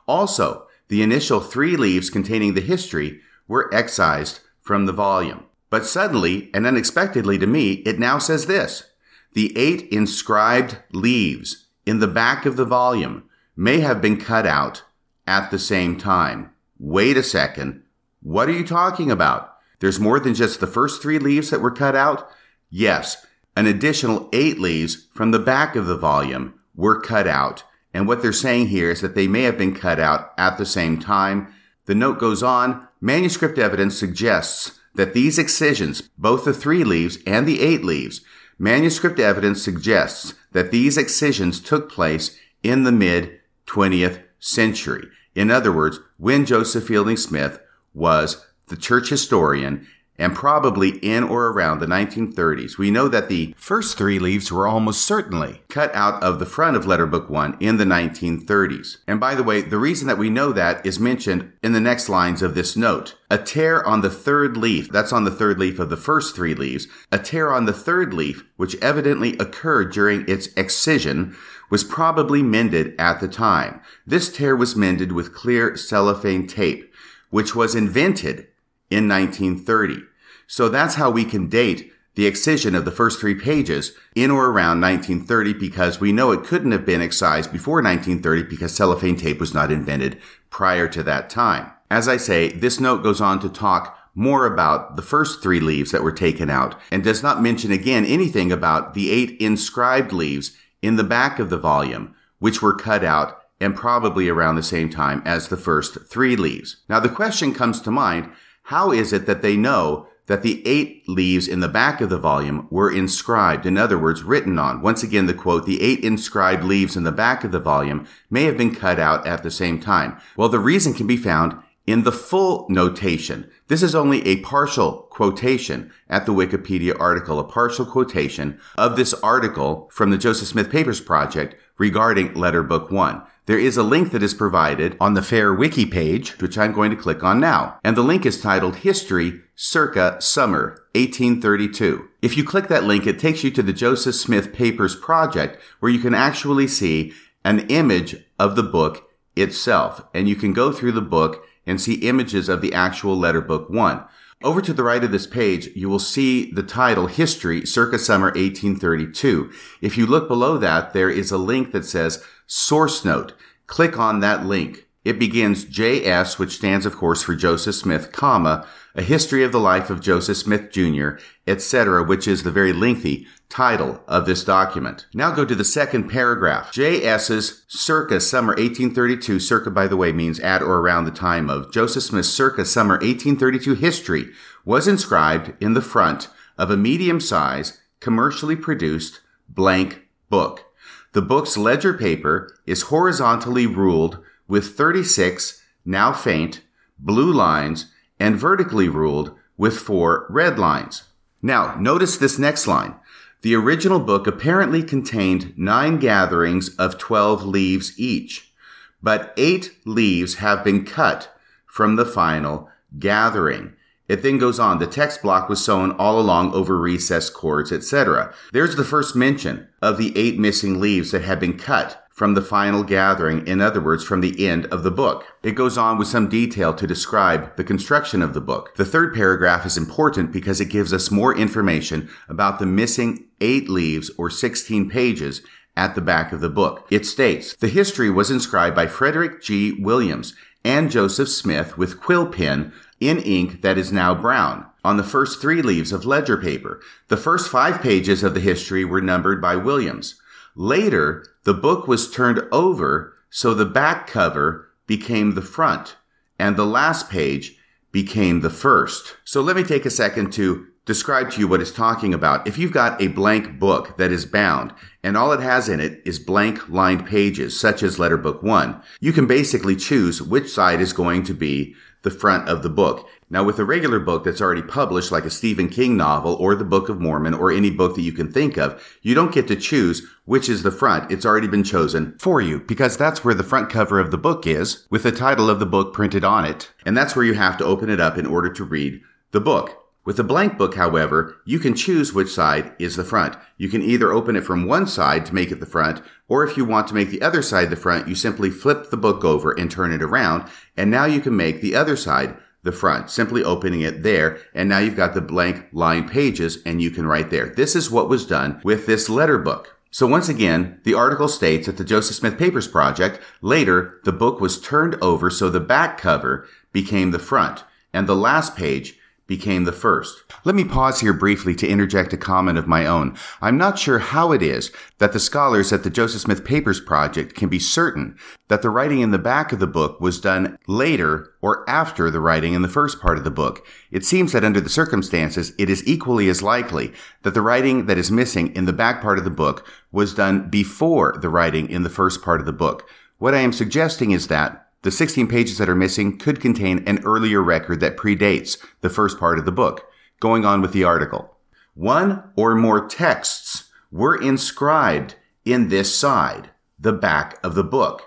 Also, 0.08 0.68
the 0.88 1.04
initial 1.04 1.42
three 1.42 1.76
leaves 1.76 2.10
containing 2.10 2.54
the 2.54 2.62
history 2.62 3.22
were 3.48 3.74
excised 3.74 4.40
from 4.62 4.86
the 4.86 4.94
volume. 4.94 5.46
But 5.69 5.86
suddenly 5.86 6.50
and 6.54 6.68
unexpectedly 6.68 7.38
to 7.40 7.48
me, 7.48 7.74
it 7.86 8.00
now 8.00 8.18
says 8.18 8.46
this. 8.46 8.92
The 9.34 9.58
eight 9.58 9.88
inscribed 9.92 10.78
leaves 10.92 11.68
in 11.86 12.00
the 12.00 12.08
back 12.08 12.46
of 12.46 12.58
the 12.58 12.66
volume 12.66 13.24
may 13.56 13.80
have 13.80 14.02
been 14.02 14.18
cut 14.18 14.46
out 14.46 14.84
at 15.25 15.52
the 15.52 15.60
same 15.60 15.98
time. 15.98 16.52
Wait 16.78 17.16
a 17.16 17.24
second. 17.24 17.84
What 18.22 18.50
are 18.50 18.54
you 18.54 18.66
talking 18.66 19.10
about? 19.10 19.56
There's 19.80 20.00
more 20.00 20.19
than 20.19 20.34
just 20.34 20.60
the 20.60 20.68
first 20.68 21.02
three 21.02 21.18
leaves 21.18 21.50
that 21.50 21.62
were 21.62 21.72
cut 21.72 21.96
out? 21.96 22.30
Yes, 22.69 23.25
an 23.56 23.66
additional 23.66 24.30
eight 24.31 24.60
leaves 24.60 25.08
from 25.13 25.31
the 25.31 25.40
back 25.40 25.75
of 25.75 25.86
the 25.86 25.98
volume 25.98 26.54
were 26.75 27.00
cut 27.00 27.28
out. 27.28 27.63
And 27.94 28.08
what 28.08 28.22
they're 28.22 28.34
saying 28.34 28.68
here 28.68 28.92
is 28.92 29.02
that 29.02 29.16
they 29.16 29.28
may 29.28 29.44
have 29.44 29.58
been 29.58 29.75
cut 29.75 30.00
out 30.00 30.34
at 30.38 30.58
the 30.58 30.66
same 30.66 31.00
time. 31.00 31.54
The 31.86 31.96
note 31.96 32.19
goes 32.19 32.44
on, 32.44 32.88
Manuscript 33.01 33.57
evidence 33.57 33.98
suggests 33.98 34.80
that 34.94 35.13
these 35.13 35.39
excisions, 35.39 36.01
both 36.19 36.45
the 36.45 36.53
three 36.53 36.83
leaves 36.83 37.18
and 37.25 37.48
the 37.48 37.59
eight 37.59 37.83
leaves, 37.83 38.21
manuscript 38.59 39.19
evidence 39.19 39.63
suggests 39.63 40.36
that 40.51 40.69
these 40.69 40.98
excisions 40.98 41.59
took 41.59 41.92
place 41.92 42.38
in 42.62 42.83
the 42.83 42.92
mid 42.92 43.39
20th 43.65 44.21
century. 44.39 45.07
In 45.33 45.50
other 45.50 45.71
words, 45.71 46.00
when 46.18 46.45
Joseph 46.45 46.86
Fielding 46.86 47.18
Smith 47.18 47.59
was 47.94 48.45
the 48.68 48.77
church 48.77 49.09
historian 49.09 49.88
and 50.22 50.36
probably 50.36 51.00
in 51.00 51.24
or 51.24 51.48
around 51.48 51.80
the 51.80 51.88
1930s. 51.88 52.78
We 52.78 52.92
know 52.92 53.08
that 53.08 53.28
the 53.28 53.56
first 53.58 53.98
three 53.98 54.20
leaves 54.20 54.52
were 54.52 54.68
almost 54.68 55.02
certainly 55.02 55.64
cut 55.68 55.94
out 55.96 56.22
of 56.22 56.38
the 56.38 56.46
front 56.46 56.78
of 56.78 56.86
Letterbook 56.86 57.28
1 57.28 57.58
in 57.60 57.78
the 57.78 57.86
1930s. 57.86 58.98
And 59.08 59.20
by 59.20 59.34
the 59.34 59.42
way, 59.42 59.62
the 59.62 59.80
reason 59.80 60.08
that 60.08 60.20
we 60.20 60.30
know 60.30 60.54
that 60.54 60.86
is 60.86 61.00
mentioned 61.00 61.52
in 61.64 61.74
the 61.74 61.80
next 61.80 62.08
lines 62.08 62.44
of 62.44 62.54
this 62.54 62.78
note. 62.78 63.16
A 63.32 63.40
tear 63.40 63.84
on 63.86 64.02
the 64.02 64.12
third 64.12 64.58
leaf, 64.58 64.90
that's 64.90 65.12
on 65.12 65.24
the 65.24 65.32
third 65.32 65.58
leaf 65.58 65.80
of 65.80 65.90
the 65.90 65.98
first 65.98 66.36
three 66.36 66.54
leaves, 66.54 66.88
a 67.12 67.18
tear 67.18 67.52
on 67.52 67.66
the 67.66 67.74
third 67.74 68.14
leaf, 68.14 68.46
which 68.58 68.76
evidently 68.76 69.36
occurred 69.38 69.92
during 69.92 70.28
its 70.30 70.48
excision, 70.56 71.36
was 71.72 71.84
probably 71.84 72.44
mended 72.44 72.94
at 73.00 73.22
the 73.22 73.28
time. 73.28 73.82
This 74.06 74.32
tear 74.32 74.56
was 74.56 74.75
mended 74.75 75.13
with 75.13 75.34
clear 75.34 75.75
cellophane 75.75 76.46
tape, 76.46 76.94
which 77.32 77.56
was 77.56 77.74
invented 77.74 78.48
in 78.92 79.08
1930. 79.08 80.04
So 80.51 80.67
that's 80.67 80.96
how 80.96 81.10
we 81.10 81.24
can 81.24 81.48
date 81.48 81.93
the 82.15 82.27
excision 82.27 82.75
of 82.75 82.84
the 82.84 82.91
first 82.91 83.22
three 83.22 83.36
pages 83.36 83.93
in 84.15 84.29
or 84.29 84.48
around 84.48 84.81
1930 84.81 85.53
because 85.53 86.01
we 86.01 86.12
know 86.12 86.31
it 86.31 86.43
couldn't 86.43 86.74
have 86.74 86.86
been 86.86 87.01
excised 87.01 87.53
before 87.53 87.75
1930 87.75 88.43
because 88.43 88.75
cellophane 88.75 89.15
tape 89.15 89.39
was 89.39 89.53
not 89.53 89.72
invented 89.72 90.20
prior 90.50 90.89
to 90.89 91.03
that 91.03 91.29
time. 91.29 91.72
As 91.89 92.10
I 92.10 92.17
say, 92.17 92.50
this 92.50 92.81
note 92.81 93.01
goes 93.01 93.22
on 93.22 93.39
to 93.39 93.48
talk 93.48 93.98
more 94.13 94.46
about 94.46 94.98
the 94.98 95.01
first 95.01 95.41
three 95.41 95.62
leaves 95.62 95.91
that 95.91 96.03
were 96.03 96.12
taken 96.12 96.50
out 96.50 96.77
and 96.91 97.01
does 97.01 97.24
not 97.24 97.41
mention 97.41 97.72
again 97.72 98.03
anything 98.03 98.51
about 98.51 98.93
the 98.93 99.10
eight 99.10 99.39
inscribed 99.39 100.12
leaves 100.12 100.51
in 100.81 100.98
the 100.98 101.03
back 101.05 101.39
of 101.39 101.50
the 101.50 101.58
volume, 101.58 102.13
which 102.39 102.62
were 102.62 102.75
cut 102.75 103.05
out 103.05 103.41
and 103.62 103.74
probably 103.74 104.27
around 104.27 104.58
the 104.58 104.63
same 104.63 104.89
time 104.89 105.22
as 105.24 105.48
the 105.48 105.55
first 105.55 105.98
three 106.08 106.36
leaves. 106.36 106.84
Now 106.89 107.00
the 107.00 107.08
question 107.08 107.53
comes 107.53 107.79
to 107.79 107.89
mind, 107.89 108.29
how 108.63 108.91
is 108.91 109.13
it 109.13 109.25
that 109.27 109.41
they 109.41 109.55
know 109.55 110.08
that 110.28 110.44
the 110.44 110.66
eight 110.66 111.08
leaves 111.08 111.48
in 111.48 111.60
the 111.60 111.68
back 111.68 112.01
of 112.01 112.10
the 112.10 112.18
volume 112.18 112.68
were 112.70 112.92
inscribed, 112.92 113.66
in 113.66 113.78
other 113.78 113.98
words, 113.98 114.24
written 114.24 114.58
on. 114.58 114.82
Once 114.82 115.04
again, 115.04 115.25
the 115.25 115.34
quote, 115.34 115.66
the 115.66 115.82
eight 115.82 116.04
inscribed 116.04 116.63
leaves 116.63 116.96
in 116.96 117.04
the 117.04 117.12
back 117.12 117.44
of 117.44 117.51
the 117.51 117.60
volume 117.60 118.08
may 118.30 118.44
have 118.44 118.58
been 118.58 118.74
cut 118.74 119.00
out 119.00 119.25
at 119.25 119.44
the 119.44 119.51
same 119.51 119.80
time. 119.80 120.18
Well, 120.38 120.50
the 120.50 120.60
reason 120.60 120.94
can 120.94 121.08
be 121.08 121.18
found 121.18 121.56
in 121.88 122.04
the 122.04 122.12
full 122.12 122.66
notation. 122.70 123.50
This 123.68 123.82
is 123.82 123.96
only 123.96 124.25
a 124.28 124.42
partial 124.42 125.08
quotation 125.10 125.92
at 126.10 126.25
the 126.25 126.34
Wikipedia 126.34 126.98
article, 127.00 127.40
a 127.40 127.44
partial 127.44 127.86
quotation 127.86 128.60
of 128.78 128.96
this 128.96 129.13
article 129.16 129.90
from 129.92 130.12
the 130.12 130.18
Joseph 130.18 130.48
Smith 130.48 130.70
Papers 130.70 131.01
Project 131.01 131.56
regarding 131.78 132.34
Letter 132.34 132.63
Book 132.63 132.92
1. 132.92 133.24
There 133.48 133.58
is 133.58 133.75
a 133.75 133.84
link 133.84 134.12
that 134.12 134.22
is 134.22 134.36
provided 134.36 134.96
on 135.01 135.16
the 135.16 135.22
Fair 135.24 135.54
Wiki 135.54 135.86
page, 135.86 136.40
which 136.40 136.58
I'm 136.58 136.74
going 136.74 136.92
to 136.92 136.96
click 136.96 137.24
on 137.24 137.40
now. 137.40 137.80
And 137.84 137.98
the 137.98 138.04
link 138.04 138.25
is 138.25 138.40
titled 138.40 138.78
History 138.78 139.42
circa 139.63 140.18
summer 140.20 140.70
1832. 140.96 142.10
If 142.24 142.36
you 142.36 142.44
click 142.44 142.68
that 142.68 142.86
link, 142.86 143.06
it 143.06 143.20
takes 143.20 143.44
you 143.44 143.51
to 143.51 143.62
the 143.62 143.72
Joseph 143.72 144.15
Smith 144.15 144.53
Papers 144.53 144.96
Project, 144.96 145.62
where 145.80 145.91
you 145.91 146.00
can 146.00 146.15
actually 146.15 146.68
see 146.68 147.13
an 147.46 147.60
image 147.70 148.15
of 148.39 148.56
the 148.56 148.63
book 148.63 149.12
itself. 149.36 150.03
And 150.15 150.27
you 150.27 150.36
can 150.36 150.51
go 150.53 150.72
through 150.72 150.94
the 150.94 151.01
book 151.01 151.46
and 151.68 151.80
see 151.80 152.08
images 152.08 152.50
of 152.50 152.62
the 152.62 152.74
actual 152.74 153.15
letter 153.15 153.39
book 153.39 153.70
one. 153.70 154.03
Over 154.44 154.62
to 154.63 154.74
the 154.74 154.82
right 154.82 155.03
of 155.03 155.12
this 155.12 155.27
page, 155.27 155.68
you 155.75 155.89
will 155.89 156.00
see 156.00 156.51
the 156.51 156.63
title 156.63 157.06
History 157.06 157.63
circa 157.63 158.00
summer 158.00 158.30
1832. 158.30 159.51
If 159.80 159.96
you 159.96 160.08
look 160.08 160.27
below 160.27 160.58
that, 160.58 160.94
there 160.94 161.12
is 161.12 161.30
a 161.30 161.38
link 161.38 161.72
that 161.72 161.86
says 161.86 162.24
source 162.48 163.06
note. 163.06 163.34
Click 163.68 164.00
on 164.00 164.22
that 164.22 164.44
link 164.44 164.88
It 165.06 165.20
begins 165.20 165.65
JS, 165.65 166.39
which 166.39 166.56
stands, 166.58 166.86
of 166.86 166.96
course, 166.96 167.24
for 167.24 167.36
Joseph 167.36 167.75
Smith, 167.75 168.12
comma, 168.12 168.68
a 168.95 169.01
history 169.01 169.43
of 169.43 169.51
the 169.51 169.60
life 169.60 169.89
of 169.89 170.01
Joseph 170.01 170.38
Smith 170.38 170.71
Jr., 170.71 171.12
etc., 171.48 172.03
which 172.03 172.27
is 172.27 172.43
the 172.43 172.51
very 172.51 172.74
lengthy 172.74 173.27
title 173.50 174.01
of 174.07 174.25
this 174.25 174.43
document. 174.43 175.05
Now 175.13 175.31
go 175.31 175.45
to 175.45 175.55
the 175.55 175.63
second 175.63 176.10
paragraph. 176.10 176.71
JS's 176.71 177.63
circa 177.67 178.19
summer 178.19 178.53
1832, 178.53 179.39
circa, 179.39 179.71
by 179.71 179.88
the 179.88 179.98
way, 179.98 180.12
means 180.12 180.39
at 180.39 180.62
or 180.62 180.79
around 180.79 181.05
the 181.05 181.12
time 181.12 181.50
of 181.50 181.71
Joseph 181.71 182.03
Smith's 182.03 182.29
circa 182.29 182.65
summer 182.65 182.95
1832 182.95 183.75
history 183.75 184.29
was 184.65 184.88
inscribed 184.88 185.53
in 185.62 185.74
the 185.74 185.81
front 185.81 186.29
of 186.57 186.69
a 186.69 186.77
medium 186.77 187.19
size, 187.19 187.81
commercially 188.00 188.55
produced 188.55 189.21
blank 189.50 190.07
book. 190.29 190.65
The 191.13 191.21
book's 191.21 191.57
ledger 191.57 191.93
paper 191.93 192.57
is 192.65 192.83
horizontally 192.83 193.67
ruled 193.67 194.24
with 194.48 194.77
36, 194.77 195.62
now 195.83 196.13
faint, 196.13 196.62
blue 196.98 197.31
lines 197.31 197.91
and 198.22 198.38
vertically 198.38 198.88
ruled 198.88 199.36
with 199.58 199.80
four 199.80 200.28
red 200.30 200.60
lines. 200.60 201.04
Now, 201.42 201.75
notice 201.80 202.18
this 202.18 202.38
next 202.38 202.68
line. 202.68 202.96
The 203.42 203.56
original 203.56 204.00
book 204.00 204.28
apparently 204.28 204.84
contained 204.84 205.58
nine 205.58 205.98
gatherings 205.98 206.75
of 206.75 207.00
12 207.00 207.44
leaves 207.44 208.00
each, 208.00 208.54
but 209.01 209.34
eight 209.38 209.75
leaves 209.86 210.36
have 210.36 210.63
been 210.63 210.86
cut 210.86 211.36
from 211.66 211.96
the 211.96 212.06
final 212.06 212.70
gathering. 213.00 213.74
It 214.08 214.22
then 214.22 214.38
goes 214.38 214.60
on. 214.60 214.78
The 214.78 214.86
text 214.86 215.24
block 215.24 215.50
was 215.50 215.63
sewn 215.63 215.92
all 215.94 216.20
along 216.20 216.54
over 216.54 216.78
recessed 216.78 217.34
cords, 217.34 217.72
etc. 217.72 218.34
There's 218.54 218.75
the 218.75 218.84
first 218.84 219.16
mention 219.16 219.68
of 219.82 219.98
the 219.98 220.16
eight 220.16 220.38
missing 220.38 220.80
leaves 220.80 221.12
that 221.12 221.24
had 221.24 221.40
been 221.40 221.58
cut 221.58 222.06
from 222.12 222.34
the 222.34 222.41
final 222.41 222.84
gathering, 222.84 223.48
in 223.48 223.62
other 223.62 223.82
words, 223.82 224.03
from 224.03 224.22
the 224.22 224.48
end 224.48 224.65
of 224.68 224.84
the 224.84 224.91
book. 224.91 225.25
It 225.44 225.53
goes 225.53 225.77
on 225.77 225.98
with 225.98 226.08
some 226.08 226.30
detail 226.30 226.74
to 226.74 226.86
describe 226.86 227.56
the 227.56 227.63
construction 227.63 228.22
of 228.22 228.34
the 228.34 228.41
book. 228.41 228.75
The 228.75 228.86
third 228.86 229.13
paragraph 229.13 229.65
is 229.65 229.77
important 229.77 230.32
because 230.32 230.62
it 230.62 230.65
gives 230.65 230.94
us 230.94 231.10
more 231.10 231.36
information 231.36 232.10
about 232.27 232.60
the 232.60 232.65
missing 232.65 233.25
eight 233.39 233.70
leaves 233.70 234.12
or 234.18 234.30
16 234.30 234.89
pages 234.89 235.41
at 235.75 235.96
the 235.96 236.01
back 236.01 236.32
of 236.32 236.41
the 236.41 236.50
book. 236.50 236.86
It 236.91 237.06
states, 237.06 237.56
the 237.56 237.70
history 237.70 238.10
was 238.10 238.30
inscribed 238.30 238.75
by 238.75 238.88
Frederick 238.88 239.41
G. 239.41 239.72
Williams 239.72 240.36
and 240.63 240.91
Joseph 240.91 241.30
Smith 241.30 241.77
with 241.77 242.00
quill 242.00 242.27
pen 242.27 242.74
in 243.00 243.20
ink 243.20 243.62
that 243.62 243.77
is 243.77 243.91
now 243.91 244.13
brown 244.13 244.65
on 244.84 244.98
the 244.98 245.03
first 245.03 245.41
three 245.41 245.62
leaves 245.62 245.91
of 245.91 246.06
ledger 246.06 246.38
paper. 246.38 246.82
The 247.08 247.18
first 247.18 247.50
five 247.50 247.82
pages 247.82 248.24
of 248.24 248.34
the 248.34 248.39
history 248.39 248.86
were 248.86 249.01
numbered 249.01 249.41
by 249.41 249.56
Williams. 249.56 250.21
Later, 250.55 251.25
the 251.43 251.53
book 251.53 251.88
was 251.88 252.12
turned 252.12 252.41
over 252.51 253.15
so 253.29 253.53
the 253.53 253.65
back 253.65 254.08
cover 254.08 254.70
became 254.86 255.36
the 255.36 255.41
front 255.41 255.96
and 256.38 256.55
the 256.55 256.65
last 256.65 257.10
page 257.10 257.58
became 257.91 258.41
the 258.41 258.50
first. 258.50 259.15
So 259.24 259.41
let 259.41 259.55
me 259.55 259.63
take 259.63 259.86
a 259.86 259.89
second 259.89 260.34
to 260.34 260.67
describe 260.86 261.31
to 261.31 261.39
you 261.39 261.48
what 261.48 261.62
it's 261.62 261.72
talking 261.72 262.13
about. 262.13 262.48
If 262.48 262.58
you've 262.58 262.72
got 262.72 263.01
a 263.01 263.08
blank 263.08 263.60
book 263.60 263.98
that 263.98 264.12
is 264.12 264.25
bound 264.25 264.74
and 265.03 265.15
all 265.15 265.31
it 265.31 265.39
has 265.39 265.70
in 265.70 265.79
it 265.79 266.01
is 266.05 266.20
blank 266.20 266.67
lined 266.67 267.05
pages, 267.05 267.60
such 267.60 267.84
as 267.84 268.00
letter 268.00 268.17
book 268.17 268.41
one, 268.43 268.81
you 269.00 269.13
can 269.13 269.27
basically 269.27 269.75
choose 269.75 270.22
which 270.22 270.50
side 270.50 270.81
is 270.81 270.93
going 270.93 271.24
to 271.24 271.34
be 271.34 271.75
the 272.01 272.12
front 272.12 272.50
of 272.50 272.63
the 272.63 272.70
book. 272.70 273.08
Now, 273.32 273.46
with 273.46 273.60
a 273.60 273.64
regular 273.64 273.98
book 273.98 274.26
that's 274.26 274.42
already 274.42 274.62
published, 274.62 275.10
like 275.10 275.24
a 275.24 275.30
Stephen 275.30 275.70
King 275.70 275.96
novel 275.96 276.36
or 276.36 276.54
the 276.54 276.66
Book 276.66 276.90
of 276.90 277.00
Mormon 277.00 277.34
or 277.34 277.50
any 277.50 277.70
book 277.70 277.96
that 277.96 278.02
you 278.02 278.12
can 278.12 278.30
think 278.30 278.58
of, 278.58 278.84
you 279.02 279.16
don't 279.16 279.34
get 279.34 279.48
to 279.48 279.56
choose 279.56 280.06
which 280.26 280.50
is 280.50 280.64
the 280.64 280.72
front. 280.72 281.10
It's 281.10 281.26
already 281.26 281.48
been 281.48 281.64
chosen 281.64 282.18
for 282.20 282.42
you 282.42 282.60
because 282.60 282.98
that's 282.98 283.24
where 283.24 283.34
the 283.34 283.42
front 283.42 283.70
cover 283.70 284.02
of 284.02 284.12
the 284.12 284.18
book 284.18 284.46
is 284.46 284.86
with 284.90 285.04
the 285.04 285.14
title 285.14 285.50
of 285.50 285.60
the 285.60 285.66
book 285.66 285.94
printed 285.94 286.26
on 286.26 286.44
it. 286.44 286.72
And 286.86 286.98
that's 286.98 287.16
where 287.16 287.24
you 287.24 287.34
have 287.36 287.58
to 287.60 287.64
open 287.64 287.90
it 287.90 288.02
up 288.02 288.18
in 288.18 288.26
order 288.26 288.52
to 288.52 288.66
read 288.66 289.00
the 289.32 289.40
book. 289.40 289.78
With 290.04 290.20
a 290.20 290.26
blank 290.26 290.58
book, 290.58 290.76
however, 290.76 291.38
you 291.46 291.58
can 291.58 291.74
choose 291.74 292.12
which 292.12 292.34
side 292.34 292.74
is 292.80 292.98
the 292.98 293.06
front. 293.06 293.38
You 293.56 293.70
can 293.70 293.82
either 293.82 294.12
open 294.12 294.36
it 294.36 294.44
from 294.44 294.66
one 294.66 294.88
side 294.88 295.26
to 295.28 295.36
make 295.36 295.54
it 295.54 295.62
the 295.62 295.66
front, 295.66 296.02
or 296.28 296.44
if 296.44 296.58
you 296.58 296.66
want 296.66 296.90
to 296.90 296.96
make 296.96 297.12
the 297.12 297.22
other 297.22 297.42
side 297.42 297.70
the 297.70 297.78
front, 297.78 298.10
you 298.10 298.16
simply 298.16 298.50
flip 298.50 298.90
the 298.90 298.98
book 298.98 299.24
over 299.24 299.52
and 299.52 299.72
turn 299.72 299.94
it 299.94 300.02
around, 300.02 300.50
and 300.76 300.92
now 300.92 301.06
you 301.06 301.22
can 301.22 301.38
make 301.38 301.62
the 301.62 301.76
other 301.76 301.96
side 301.96 302.36
the 302.63 302.72
front, 302.72 303.10
simply 303.10 303.44
opening 303.44 303.82
it 303.82 304.03
there, 304.03 304.39
and 304.53 304.70
now 304.70 304.77
you've 304.77 304.96
got 304.96 305.13
the 305.13 305.22
blank 305.22 305.65
line 305.72 306.08
pages, 306.08 306.60
and 306.65 306.82
you 306.82 306.91
can 306.91 307.08
write 307.08 307.30
there. 307.30 307.48
This 307.48 307.75
is 307.75 307.89
what 307.89 308.10
was 308.10 308.25
done 308.25 308.62
with 308.63 308.86
this 308.86 309.10
letter 309.10 309.38
book. 309.38 309.77
So 309.89 310.08
once 310.08 310.30
again, 310.30 310.80
the 310.84 310.94
article 310.94 311.27
states 311.27 311.65
that 311.65 311.77
the 311.77 311.84
Joseph 311.84 312.15
Smith 312.15 312.38
Papers 312.38 312.68
Project, 312.68 313.20
later, 313.41 314.00
the 314.06 314.13
book 314.13 314.39
was 314.39 314.62
turned 314.62 314.96
over 315.01 315.30
so 315.30 315.50
the 315.50 315.60
back 315.60 315.98
cover 315.98 316.48
became 316.72 317.12
the 317.12 317.20
front, 317.20 317.63
and 317.91 318.08
the 318.08 318.15
last 318.15 318.56
page 318.56 318.98
became 319.32 319.64
the 319.64 319.72
first. 319.72 320.24
Let 320.44 320.56
me 320.56 320.66
pause 320.66 321.00
here 321.00 321.14
briefly 321.14 321.56
to 321.56 321.68
interject 321.68 322.12
a 322.12 322.18
comment 322.18 322.58
of 322.58 322.68
my 322.68 322.86
own. 322.86 323.16
I'm 323.42 323.58
not 323.58 323.80
sure 323.80 324.00
how 324.00 324.34
it 324.34 324.42
is 324.42 324.74
that 324.98 325.14
the 325.14 325.22
scholars 325.22 325.72
at 325.72 325.84
the 325.84 325.90
Joseph 325.90 326.20
Smith 326.20 326.44
Papers 326.44 326.82
Project 326.82 327.34
can 327.34 327.48
be 327.48 327.58
certain 327.58 328.18
that 328.50 328.62
the 328.62 328.70
writing 328.70 329.00
in 329.00 329.12
the 329.12 329.18
back 329.18 329.54
of 329.54 329.60
the 329.60 329.68
book 329.68 330.02
was 330.02 330.20
done 330.20 330.58
later 330.68 331.32
or 331.42 331.64
after 331.70 332.12
the 332.12 332.20
writing 332.20 332.54
in 332.54 332.62
the 332.62 332.68
first 332.68 333.00
part 333.00 333.18
of 333.18 333.24
the 333.24 333.32
book. 333.32 333.66
It 333.90 334.04
seems 334.04 334.34
that 334.34 334.44
under 334.44 334.60
the 334.60 334.70
circumstances, 334.70 335.54
it 335.58 335.70
is 335.70 335.88
equally 335.88 336.28
as 336.28 336.44
likely 336.44 336.92
that 337.24 337.34
the 337.34 337.42
writing 337.42 337.86
that 337.86 337.98
is 337.98 338.12
missing 338.12 338.54
in 338.54 338.66
the 338.66 338.74
back 338.74 339.02
part 339.02 339.18
of 339.18 339.24
the 339.24 339.30
book 339.30 339.66
was 339.94 340.14
done 340.14 340.50
before 340.50 341.18
the 341.22 341.30
writing 341.30 341.70
in 341.70 341.84
the 341.84 341.90
first 341.90 342.22
part 342.22 342.42
of 342.42 342.46
the 342.46 342.52
book. 342.52 342.86
What 343.18 343.34
I 343.34 343.40
am 343.40 343.54
suggesting 343.54 344.12
is 344.12 344.28
that 344.28 344.68
the 344.84 344.92
16 344.92 345.28
pages 345.28 345.58
that 345.58 345.70
are 345.70 345.76
missing 345.76 346.18
could 346.18 346.42
contain 346.42 346.84
an 346.88 347.00
earlier 347.04 347.42
record 347.42 347.80
that 347.80 347.98
predates 347.98 348.58
the 348.82 348.90
first 348.90 349.20
part 349.20 349.38
of 349.38 349.46
the 349.46 349.52
book. 349.52 349.88
Going 350.20 350.46
on 350.46 350.62
with 350.62 350.74
the 350.74 350.84
article. 350.84 351.38
One 351.74 352.24
or 352.36 352.56
more 352.56 352.88
texts 352.88 353.70
were 353.92 354.16
inscribed 354.16 355.16
in 355.46 355.70
this 355.70 355.96
side, 355.96 356.52
the 356.80 356.94
back 356.94 357.40
of 357.44 357.56
the 357.56 357.64
book, 357.64 358.04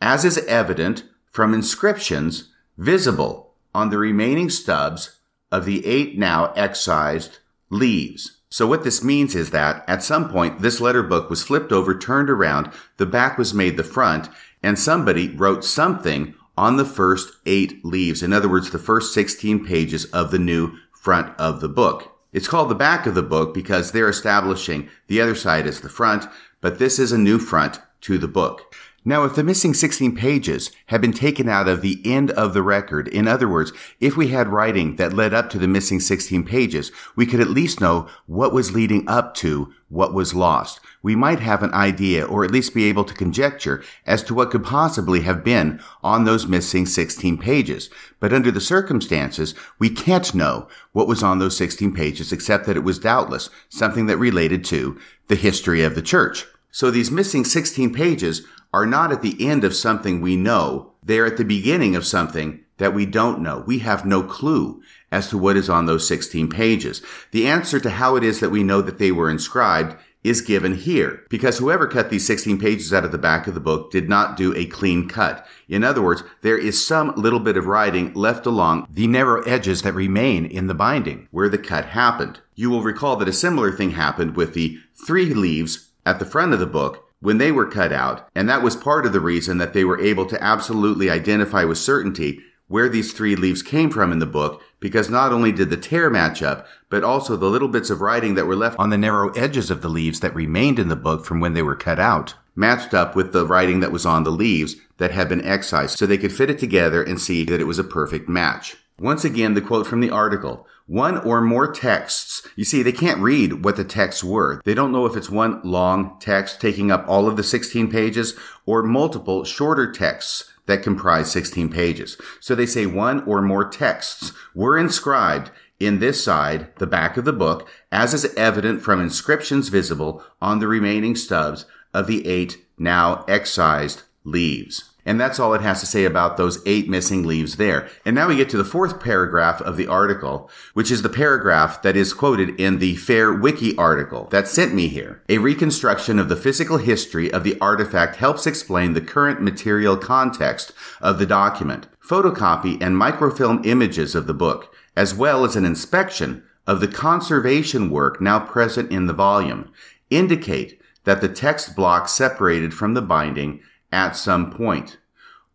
as 0.00 0.24
is 0.24 0.38
evident 0.46 1.04
from 1.30 1.54
inscriptions 1.54 2.52
visible 2.76 3.54
on 3.74 3.90
the 3.90 3.98
remaining 3.98 4.50
stubs 4.50 5.18
of 5.50 5.64
the 5.64 5.84
eight 5.86 6.18
now 6.18 6.52
excised 6.54 7.38
leaves. 7.70 8.38
So 8.50 8.66
what 8.66 8.82
this 8.82 9.04
means 9.04 9.34
is 9.34 9.50
that 9.50 9.84
at 9.86 10.02
some 10.02 10.30
point 10.30 10.60
this 10.60 10.80
letter 10.80 11.02
book 11.02 11.28
was 11.28 11.42
flipped 11.42 11.72
over, 11.72 11.96
turned 11.96 12.30
around, 12.30 12.70
the 12.96 13.06
back 13.06 13.36
was 13.36 13.52
made 13.52 13.76
the 13.76 13.84
front, 13.84 14.28
and 14.62 14.78
somebody 14.78 15.28
wrote 15.28 15.64
something 15.64 16.34
on 16.56 16.76
the 16.76 16.84
first 16.84 17.34
eight 17.46 17.84
leaves. 17.84 18.22
In 18.22 18.32
other 18.32 18.48
words, 18.48 18.70
the 18.70 18.78
first 18.78 19.14
16 19.14 19.64
pages 19.64 20.06
of 20.06 20.30
the 20.30 20.38
new 20.38 20.76
front 20.92 21.38
of 21.38 21.60
the 21.60 21.68
book. 21.68 22.16
It's 22.32 22.48
called 22.48 22.68
the 22.68 22.74
back 22.74 23.06
of 23.06 23.14
the 23.14 23.22
book 23.22 23.54
because 23.54 23.92
they're 23.92 24.08
establishing 24.08 24.88
the 25.06 25.20
other 25.20 25.34
side 25.34 25.66
as 25.66 25.80
the 25.80 25.88
front, 25.88 26.26
but 26.60 26.78
this 26.78 26.98
is 26.98 27.12
a 27.12 27.18
new 27.18 27.38
front 27.38 27.80
to 28.02 28.18
the 28.18 28.28
book. 28.28 28.74
Now, 29.04 29.24
if 29.24 29.36
the 29.36 29.44
missing 29.44 29.74
16 29.74 30.16
pages 30.16 30.72
had 30.86 31.00
been 31.00 31.12
taken 31.12 31.48
out 31.48 31.68
of 31.68 31.82
the 31.82 32.00
end 32.04 32.32
of 32.32 32.52
the 32.52 32.62
record, 32.62 33.06
in 33.06 33.28
other 33.28 33.48
words, 33.48 33.72
if 34.00 34.16
we 34.16 34.28
had 34.28 34.48
writing 34.48 34.96
that 34.96 35.12
led 35.12 35.32
up 35.32 35.48
to 35.50 35.58
the 35.58 35.68
missing 35.68 36.00
16 36.00 36.44
pages, 36.44 36.90
we 37.14 37.24
could 37.24 37.40
at 37.40 37.48
least 37.48 37.80
know 37.80 38.08
what 38.26 38.52
was 38.52 38.72
leading 38.72 39.08
up 39.08 39.34
to 39.36 39.72
what 39.88 40.12
was 40.12 40.34
lost. 40.34 40.80
We 41.00 41.14
might 41.14 41.38
have 41.38 41.62
an 41.62 41.72
idea 41.72 42.26
or 42.26 42.44
at 42.44 42.50
least 42.50 42.74
be 42.74 42.86
able 42.86 43.04
to 43.04 43.14
conjecture 43.14 43.84
as 44.04 44.22
to 44.24 44.34
what 44.34 44.50
could 44.50 44.64
possibly 44.64 45.22
have 45.22 45.44
been 45.44 45.80
on 46.02 46.24
those 46.24 46.48
missing 46.48 46.84
16 46.84 47.38
pages. 47.38 47.88
But 48.18 48.32
under 48.32 48.50
the 48.50 48.60
circumstances, 48.60 49.54
we 49.78 49.90
can't 49.90 50.34
know 50.34 50.68
what 50.92 51.08
was 51.08 51.22
on 51.22 51.38
those 51.38 51.56
16 51.56 51.94
pages 51.94 52.32
except 52.32 52.66
that 52.66 52.76
it 52.76 52.84
was 52.84 52.98
doubtless 52.98 53.48
something 53.68 54.06
that 54.06 54.16
related 54.18 54.64
to 54.66 55.00
the 55.28 55.36
history 55.36 55.82
of 55.82 55.94
the 55.94 56.02
church. 56.02 56.46
So 56.70 56.90
these 56.90 57.10
missing 57.10 57.44
16 57.44 57.92
pages 57.92 58.42
are 58.72 58.86
not 58.86 59.12
at 59.12 59.22
the 59.22 59.46
end 59.46 59.64
of 59.64 59.74
something 59.74 60.20
we 60.20 60.36
know. 60.36 60.92
They're 61.02 61.26
at 61.26 61.36
the 61.36 61.44
beginning 61.44 61.96
of 61.96 62.06
something 62.06 62.60
that 62.76 62.94
we 62.94 63.06
don't 63.06 63.40
know. 63.40 63.64
We 63.66 63.80
have 63.80 64.04
no 64.04 64.22
clue 64.22 64.82
as 65.10 65.28
to 65.30 65.38
what 65.38 65.56
is 65.56 65.68
on 65.68 65.86
those 65.86 66.06
16 66.06 66.48
pages. 66.48 67.02
The 67.32 67.46
answer 67.46 67.80
to 67.80 67.90
how 67.90 68.16
it 68.16 68.24
is 68.24 68.40
that 68.40 68.50
we 68.50 68.62
know 68.62 68.82
that 68.82 68.98
they 68.98 69.10
were 69.10 69.30
inscribed 69.30 69.96
is 70.24 70.40
given 70.40 70.74
here 70.74 71.24
because 71.28 71.58
whoever 71.58 71.86
cut 71.86 72.10
these 72.10 72.26
16 72.26 72.58
pages 72.58 72.92
out 72.92 73.04
of 73.04 73.12
the 73.12 73.18
back 73.18 73.46
of 73.46 73.54
the 73.54 73.60
book 73.60 73.90
did 73.90 74.08
not 74.08 74.36
do 74.36 74.54
a 74.54 74.66
clean 74.66 75.08
cut. 75.08 75.46
In 75.68 75.84
other 75.84 76.02
words, 76.02 76.22
there 76.42 76.58
is 76.58 76.84
some 76.84 77.14
little 77.16 77.38
bit 77.38 77.56
of 77.56 77.66
writing 77.66 78.12
left 78.14 78.44
along 78.44 78.86
the 78.90 79.06
narrow 79.06 79.42
edges 79.42 79.82
that 79.82 79.92
remain 79.92 80.44
in 80.44 80.66
the 80.66 80.74
binding 80.74 81.28
where 81.30 81.48
the 81.48 81.58
cut 81.58 81.86
happened. 81.86 82.40
You 82.54 82.68
will 82.68 82.82
recall 82.82 83.16
that 83.16 83.28
a 83.28 83.32
similar 83.32 83.70
thing 83.70 83.92
happened 83.92 84.36
with 84.36 84.54
the 84.54 84.78
three 85.06 85.32
leaves 85.32 85.87
at 86.08 86.18
the 86.18 86.24
front 86.24 86.54
of 86.54 86.58
the 86.58 86.66
book 86.66 87.04
when 87.20 87.38
they 87.38 87.52
were 87.52 87.66
cut 87.66 87.92
out, 87.92 88.28
and 88.34 88.48
that 88.48 88.62
was 88.62 88.76
part 88.76 89.04
of 89.04 89.12
the 89.12 89.20
reason 89.20 89.58
that 89.58 89.74
they 89.74 89.84
were 89.84 90.00
able 90.00 90.24
to 90.26 90.42
absolutely 90.42 91.10
identify 91.10 91.64
with 91.64 91.76
certainty 91.76 92.40
where 92.66 92.88
these 92.88 93.12
three 93.12 93.34
leaves 93.34 93.62
came 93.62 93.90
from 93.90 94.12
in 94.12 94.18
the 94.18 94.26
book 94.26 94.62
because 94.80 95.10
not 95.10 95.32
only 95.32 95.52
did 95.52 95.70
the 95.70 95.76
tear 95.76 96.08
match 96.10 96.42
up, 96.42 96.66
but 96.90 97.02
also 97.04 97.36
the 97.36 97.46
little 97.46 97.68
bits 97.68 97.90
of 97.90 98.00
writing 98.00 98.34
that 98.34 98.46
were 98.46 98.56
left 98.56 98.78
on 98.78 98.90
the 98.90 98.98
narrow 98.98 99.30
edges 99.30 99.70
of 99.70 99.82
the 99.82 99.88
leaves 99.88 100.20
that 100.20 100.34
remained 100.34 100.78
in 100.78 100.88
the 100.88 100.96
book 100.96 101.24
from 101.24 101.40
when 101.40 101.54
they 101.54 101.62
were 101.62 101.76
cut 101.76 101.98
out 101.98 102.34
matched 102.58 102.92
up 102.92 103.14
with 103.14 103.32
the 103.32 103.46
writing 103.46 103.78
that 103.78 103.92
was 103.92 104.04
on 104.04 104.24
the 104.24 104.32
leaves 104.32 104.74
that 104.96 105.12
had 105.12 105.28
been 105.28 105.44
excised 105.44 105.96
so 105.96 106.04
they 106.04 106.18
could 106.18 106.32
fit 106.32 106.50
it 106.50 106.58
together 106.58 107.02
and 107.02 107.20
see 107.20 107.44
that 107.44 107.60
it 107.60 107.68
was 107.68 107.78
a 107.78 107.84
perfect 107.84 108.28
match. 108.28 108.76
Once 108.98 109.24
again, 109.24 109.54
the 109.54 109.60
quote 109.60 109.86
from 109.86 110.00
the 110.00 110.10
article. 110.10 110.66
One 110.88 111.18
or 111.18 111.42
more 111.42 111.70
texts. 111.70 112.48
You 112.56 112.64
see, 112.64 112.82
they 112.82 112.92
can't 112.92 113.20
read 113.20 113.62
what 113.62 113.76
the 113.76 113.84
texts 113.84 114.24
were. 114.24 114.62
They 114.64 114.72
don't 114.72 114.90
know 114.90 115.04
if 115.04 115.16
it's 115.16 115.28
one 115.28 115.60
long 115.62 116.16
text 116.18 116.62
taking 116.62 116.90
up 116.90 117.04
all 117.06 117.28
of 117.28 117.36
the 117.36 117.42
16 117.42 117.90
pages 117.90 118.34
or 118.64 118.82
multiple 118.82 119.44
shorter 119.44 119.92
texts 119.92 120.50
that 120.64 120.82
comprise 120.82 121.30
16 121.30 121.68
pages. 121.68 122.16
So 122.40 122.54
they 122.54 122.64
say 122.64 122.86
one 122.86 123.22
or 123.24 123.42
more 123.42 123.68
texts 123.68 124.32
were 124.54 124.78
inscribed 124.78 125.50
in 125.78 125.98
this 125.98 126.24
side, 126.24 126.74
the 126.76 126.86
back 126.86 127.18
of 127.18 127.26
the 127.26 127.34
book, 127.34 127.68
as 127.92 128.14
is 128.14 128.34
evident 128.34 128.80
from 128.80 128.98
inscriptions 128.98 129.68
visible 129.68 130.24
on 130.40 130.58
the 130.58 130.68
remaining 130.68 131.14
stubs 131.14 131.66
of 131.92 132.06
the 132.06 132.26
eight 132.26 132.64
now 132.78 133.26
excised 133.28 134.04
leaves. 134.24 134.90
And 135.08 135.18
that's 135.18 135.40
all 135.40 135.54
it 135.54 135.62
has 135.62 135.80
to 135.80 135.86
say 135.86 136.04
about 136.04 136.36
those 136.36 136.62
eight 136.66 136.86
missing 136.86 137.26
leaves 137.26 137.56
there. 137.56 137.88
And 138.04 138.14
now 138.14 138.28
we 138.28 138.36
get 138.36 138.50
to 138.50 138.58
the 138.58 138.62
fourth 138.62 139.00
paragraph 139.00 139.62
of 139.62 139.78
the 139.78 139.86
article, 139.86 140.50
which 140.74 140.90
is 140.90 141.00
the 141.00 141.08
paragraph 141.08 141.80
that 141.80 141.96
is 141.96 142.12
quoted 142.12 142.60
in 142.60 142.78
the 142.78 142.94
Fair 142.96 143.32
Wiki 143.32 143.74
article 143.78 144.28
that 144.32 144.46
sent 144.46 144.74
me 144.74 144.88
here. 144.88 145.22
A 145.30 145.38
reconstruction 145.38 146.18
of 146.18 146.28
the 146.28 146.36
physical 146.36 146.76
history 146.76 147.32
of 147.32 147.42
the 147.42 147.58
artifact 147.58 148.16
helps 148.16 148.46
explain 148.46 148.92
the 148.92 149.00
current 149.00 149.40
material 149.40 149.96
context 149.96 150.74
of 151.00 151.18
the 151.18 151.24
document. 151.24 151.86
Photocopy 152.06 152.76
and 152.82 152.94
microfilm 152.94 153.62
images 153.64 154.14
of 154.14 154.26
the 154.26 154.34
book, 154.34 154.74
as 154.94 155.14
well 155.14 155.42
as 155.42 155.56
an 155.56 155.64
inspection 155.64 156.42
of 156.66 156.80
the 156.80 156.88
conservation 156.88 157.88
work 157.88 158.20
now 158.20 158.38
present 158.38 158.92
in 158.92 159.06
the 159.06 159.14
volume, 159.14 159.72
indicate 160.10 160.82
that 161.04 161.22
the 161.22 161.30
text 161.30 161.74
block 161.74 162.10
separated 162.10 162.74
from 162.74 162.92
the 162.92 163.00
binding 163.00 163.62
at 163.92 164.16
some 164.16 164.50
point. 164.50 164.98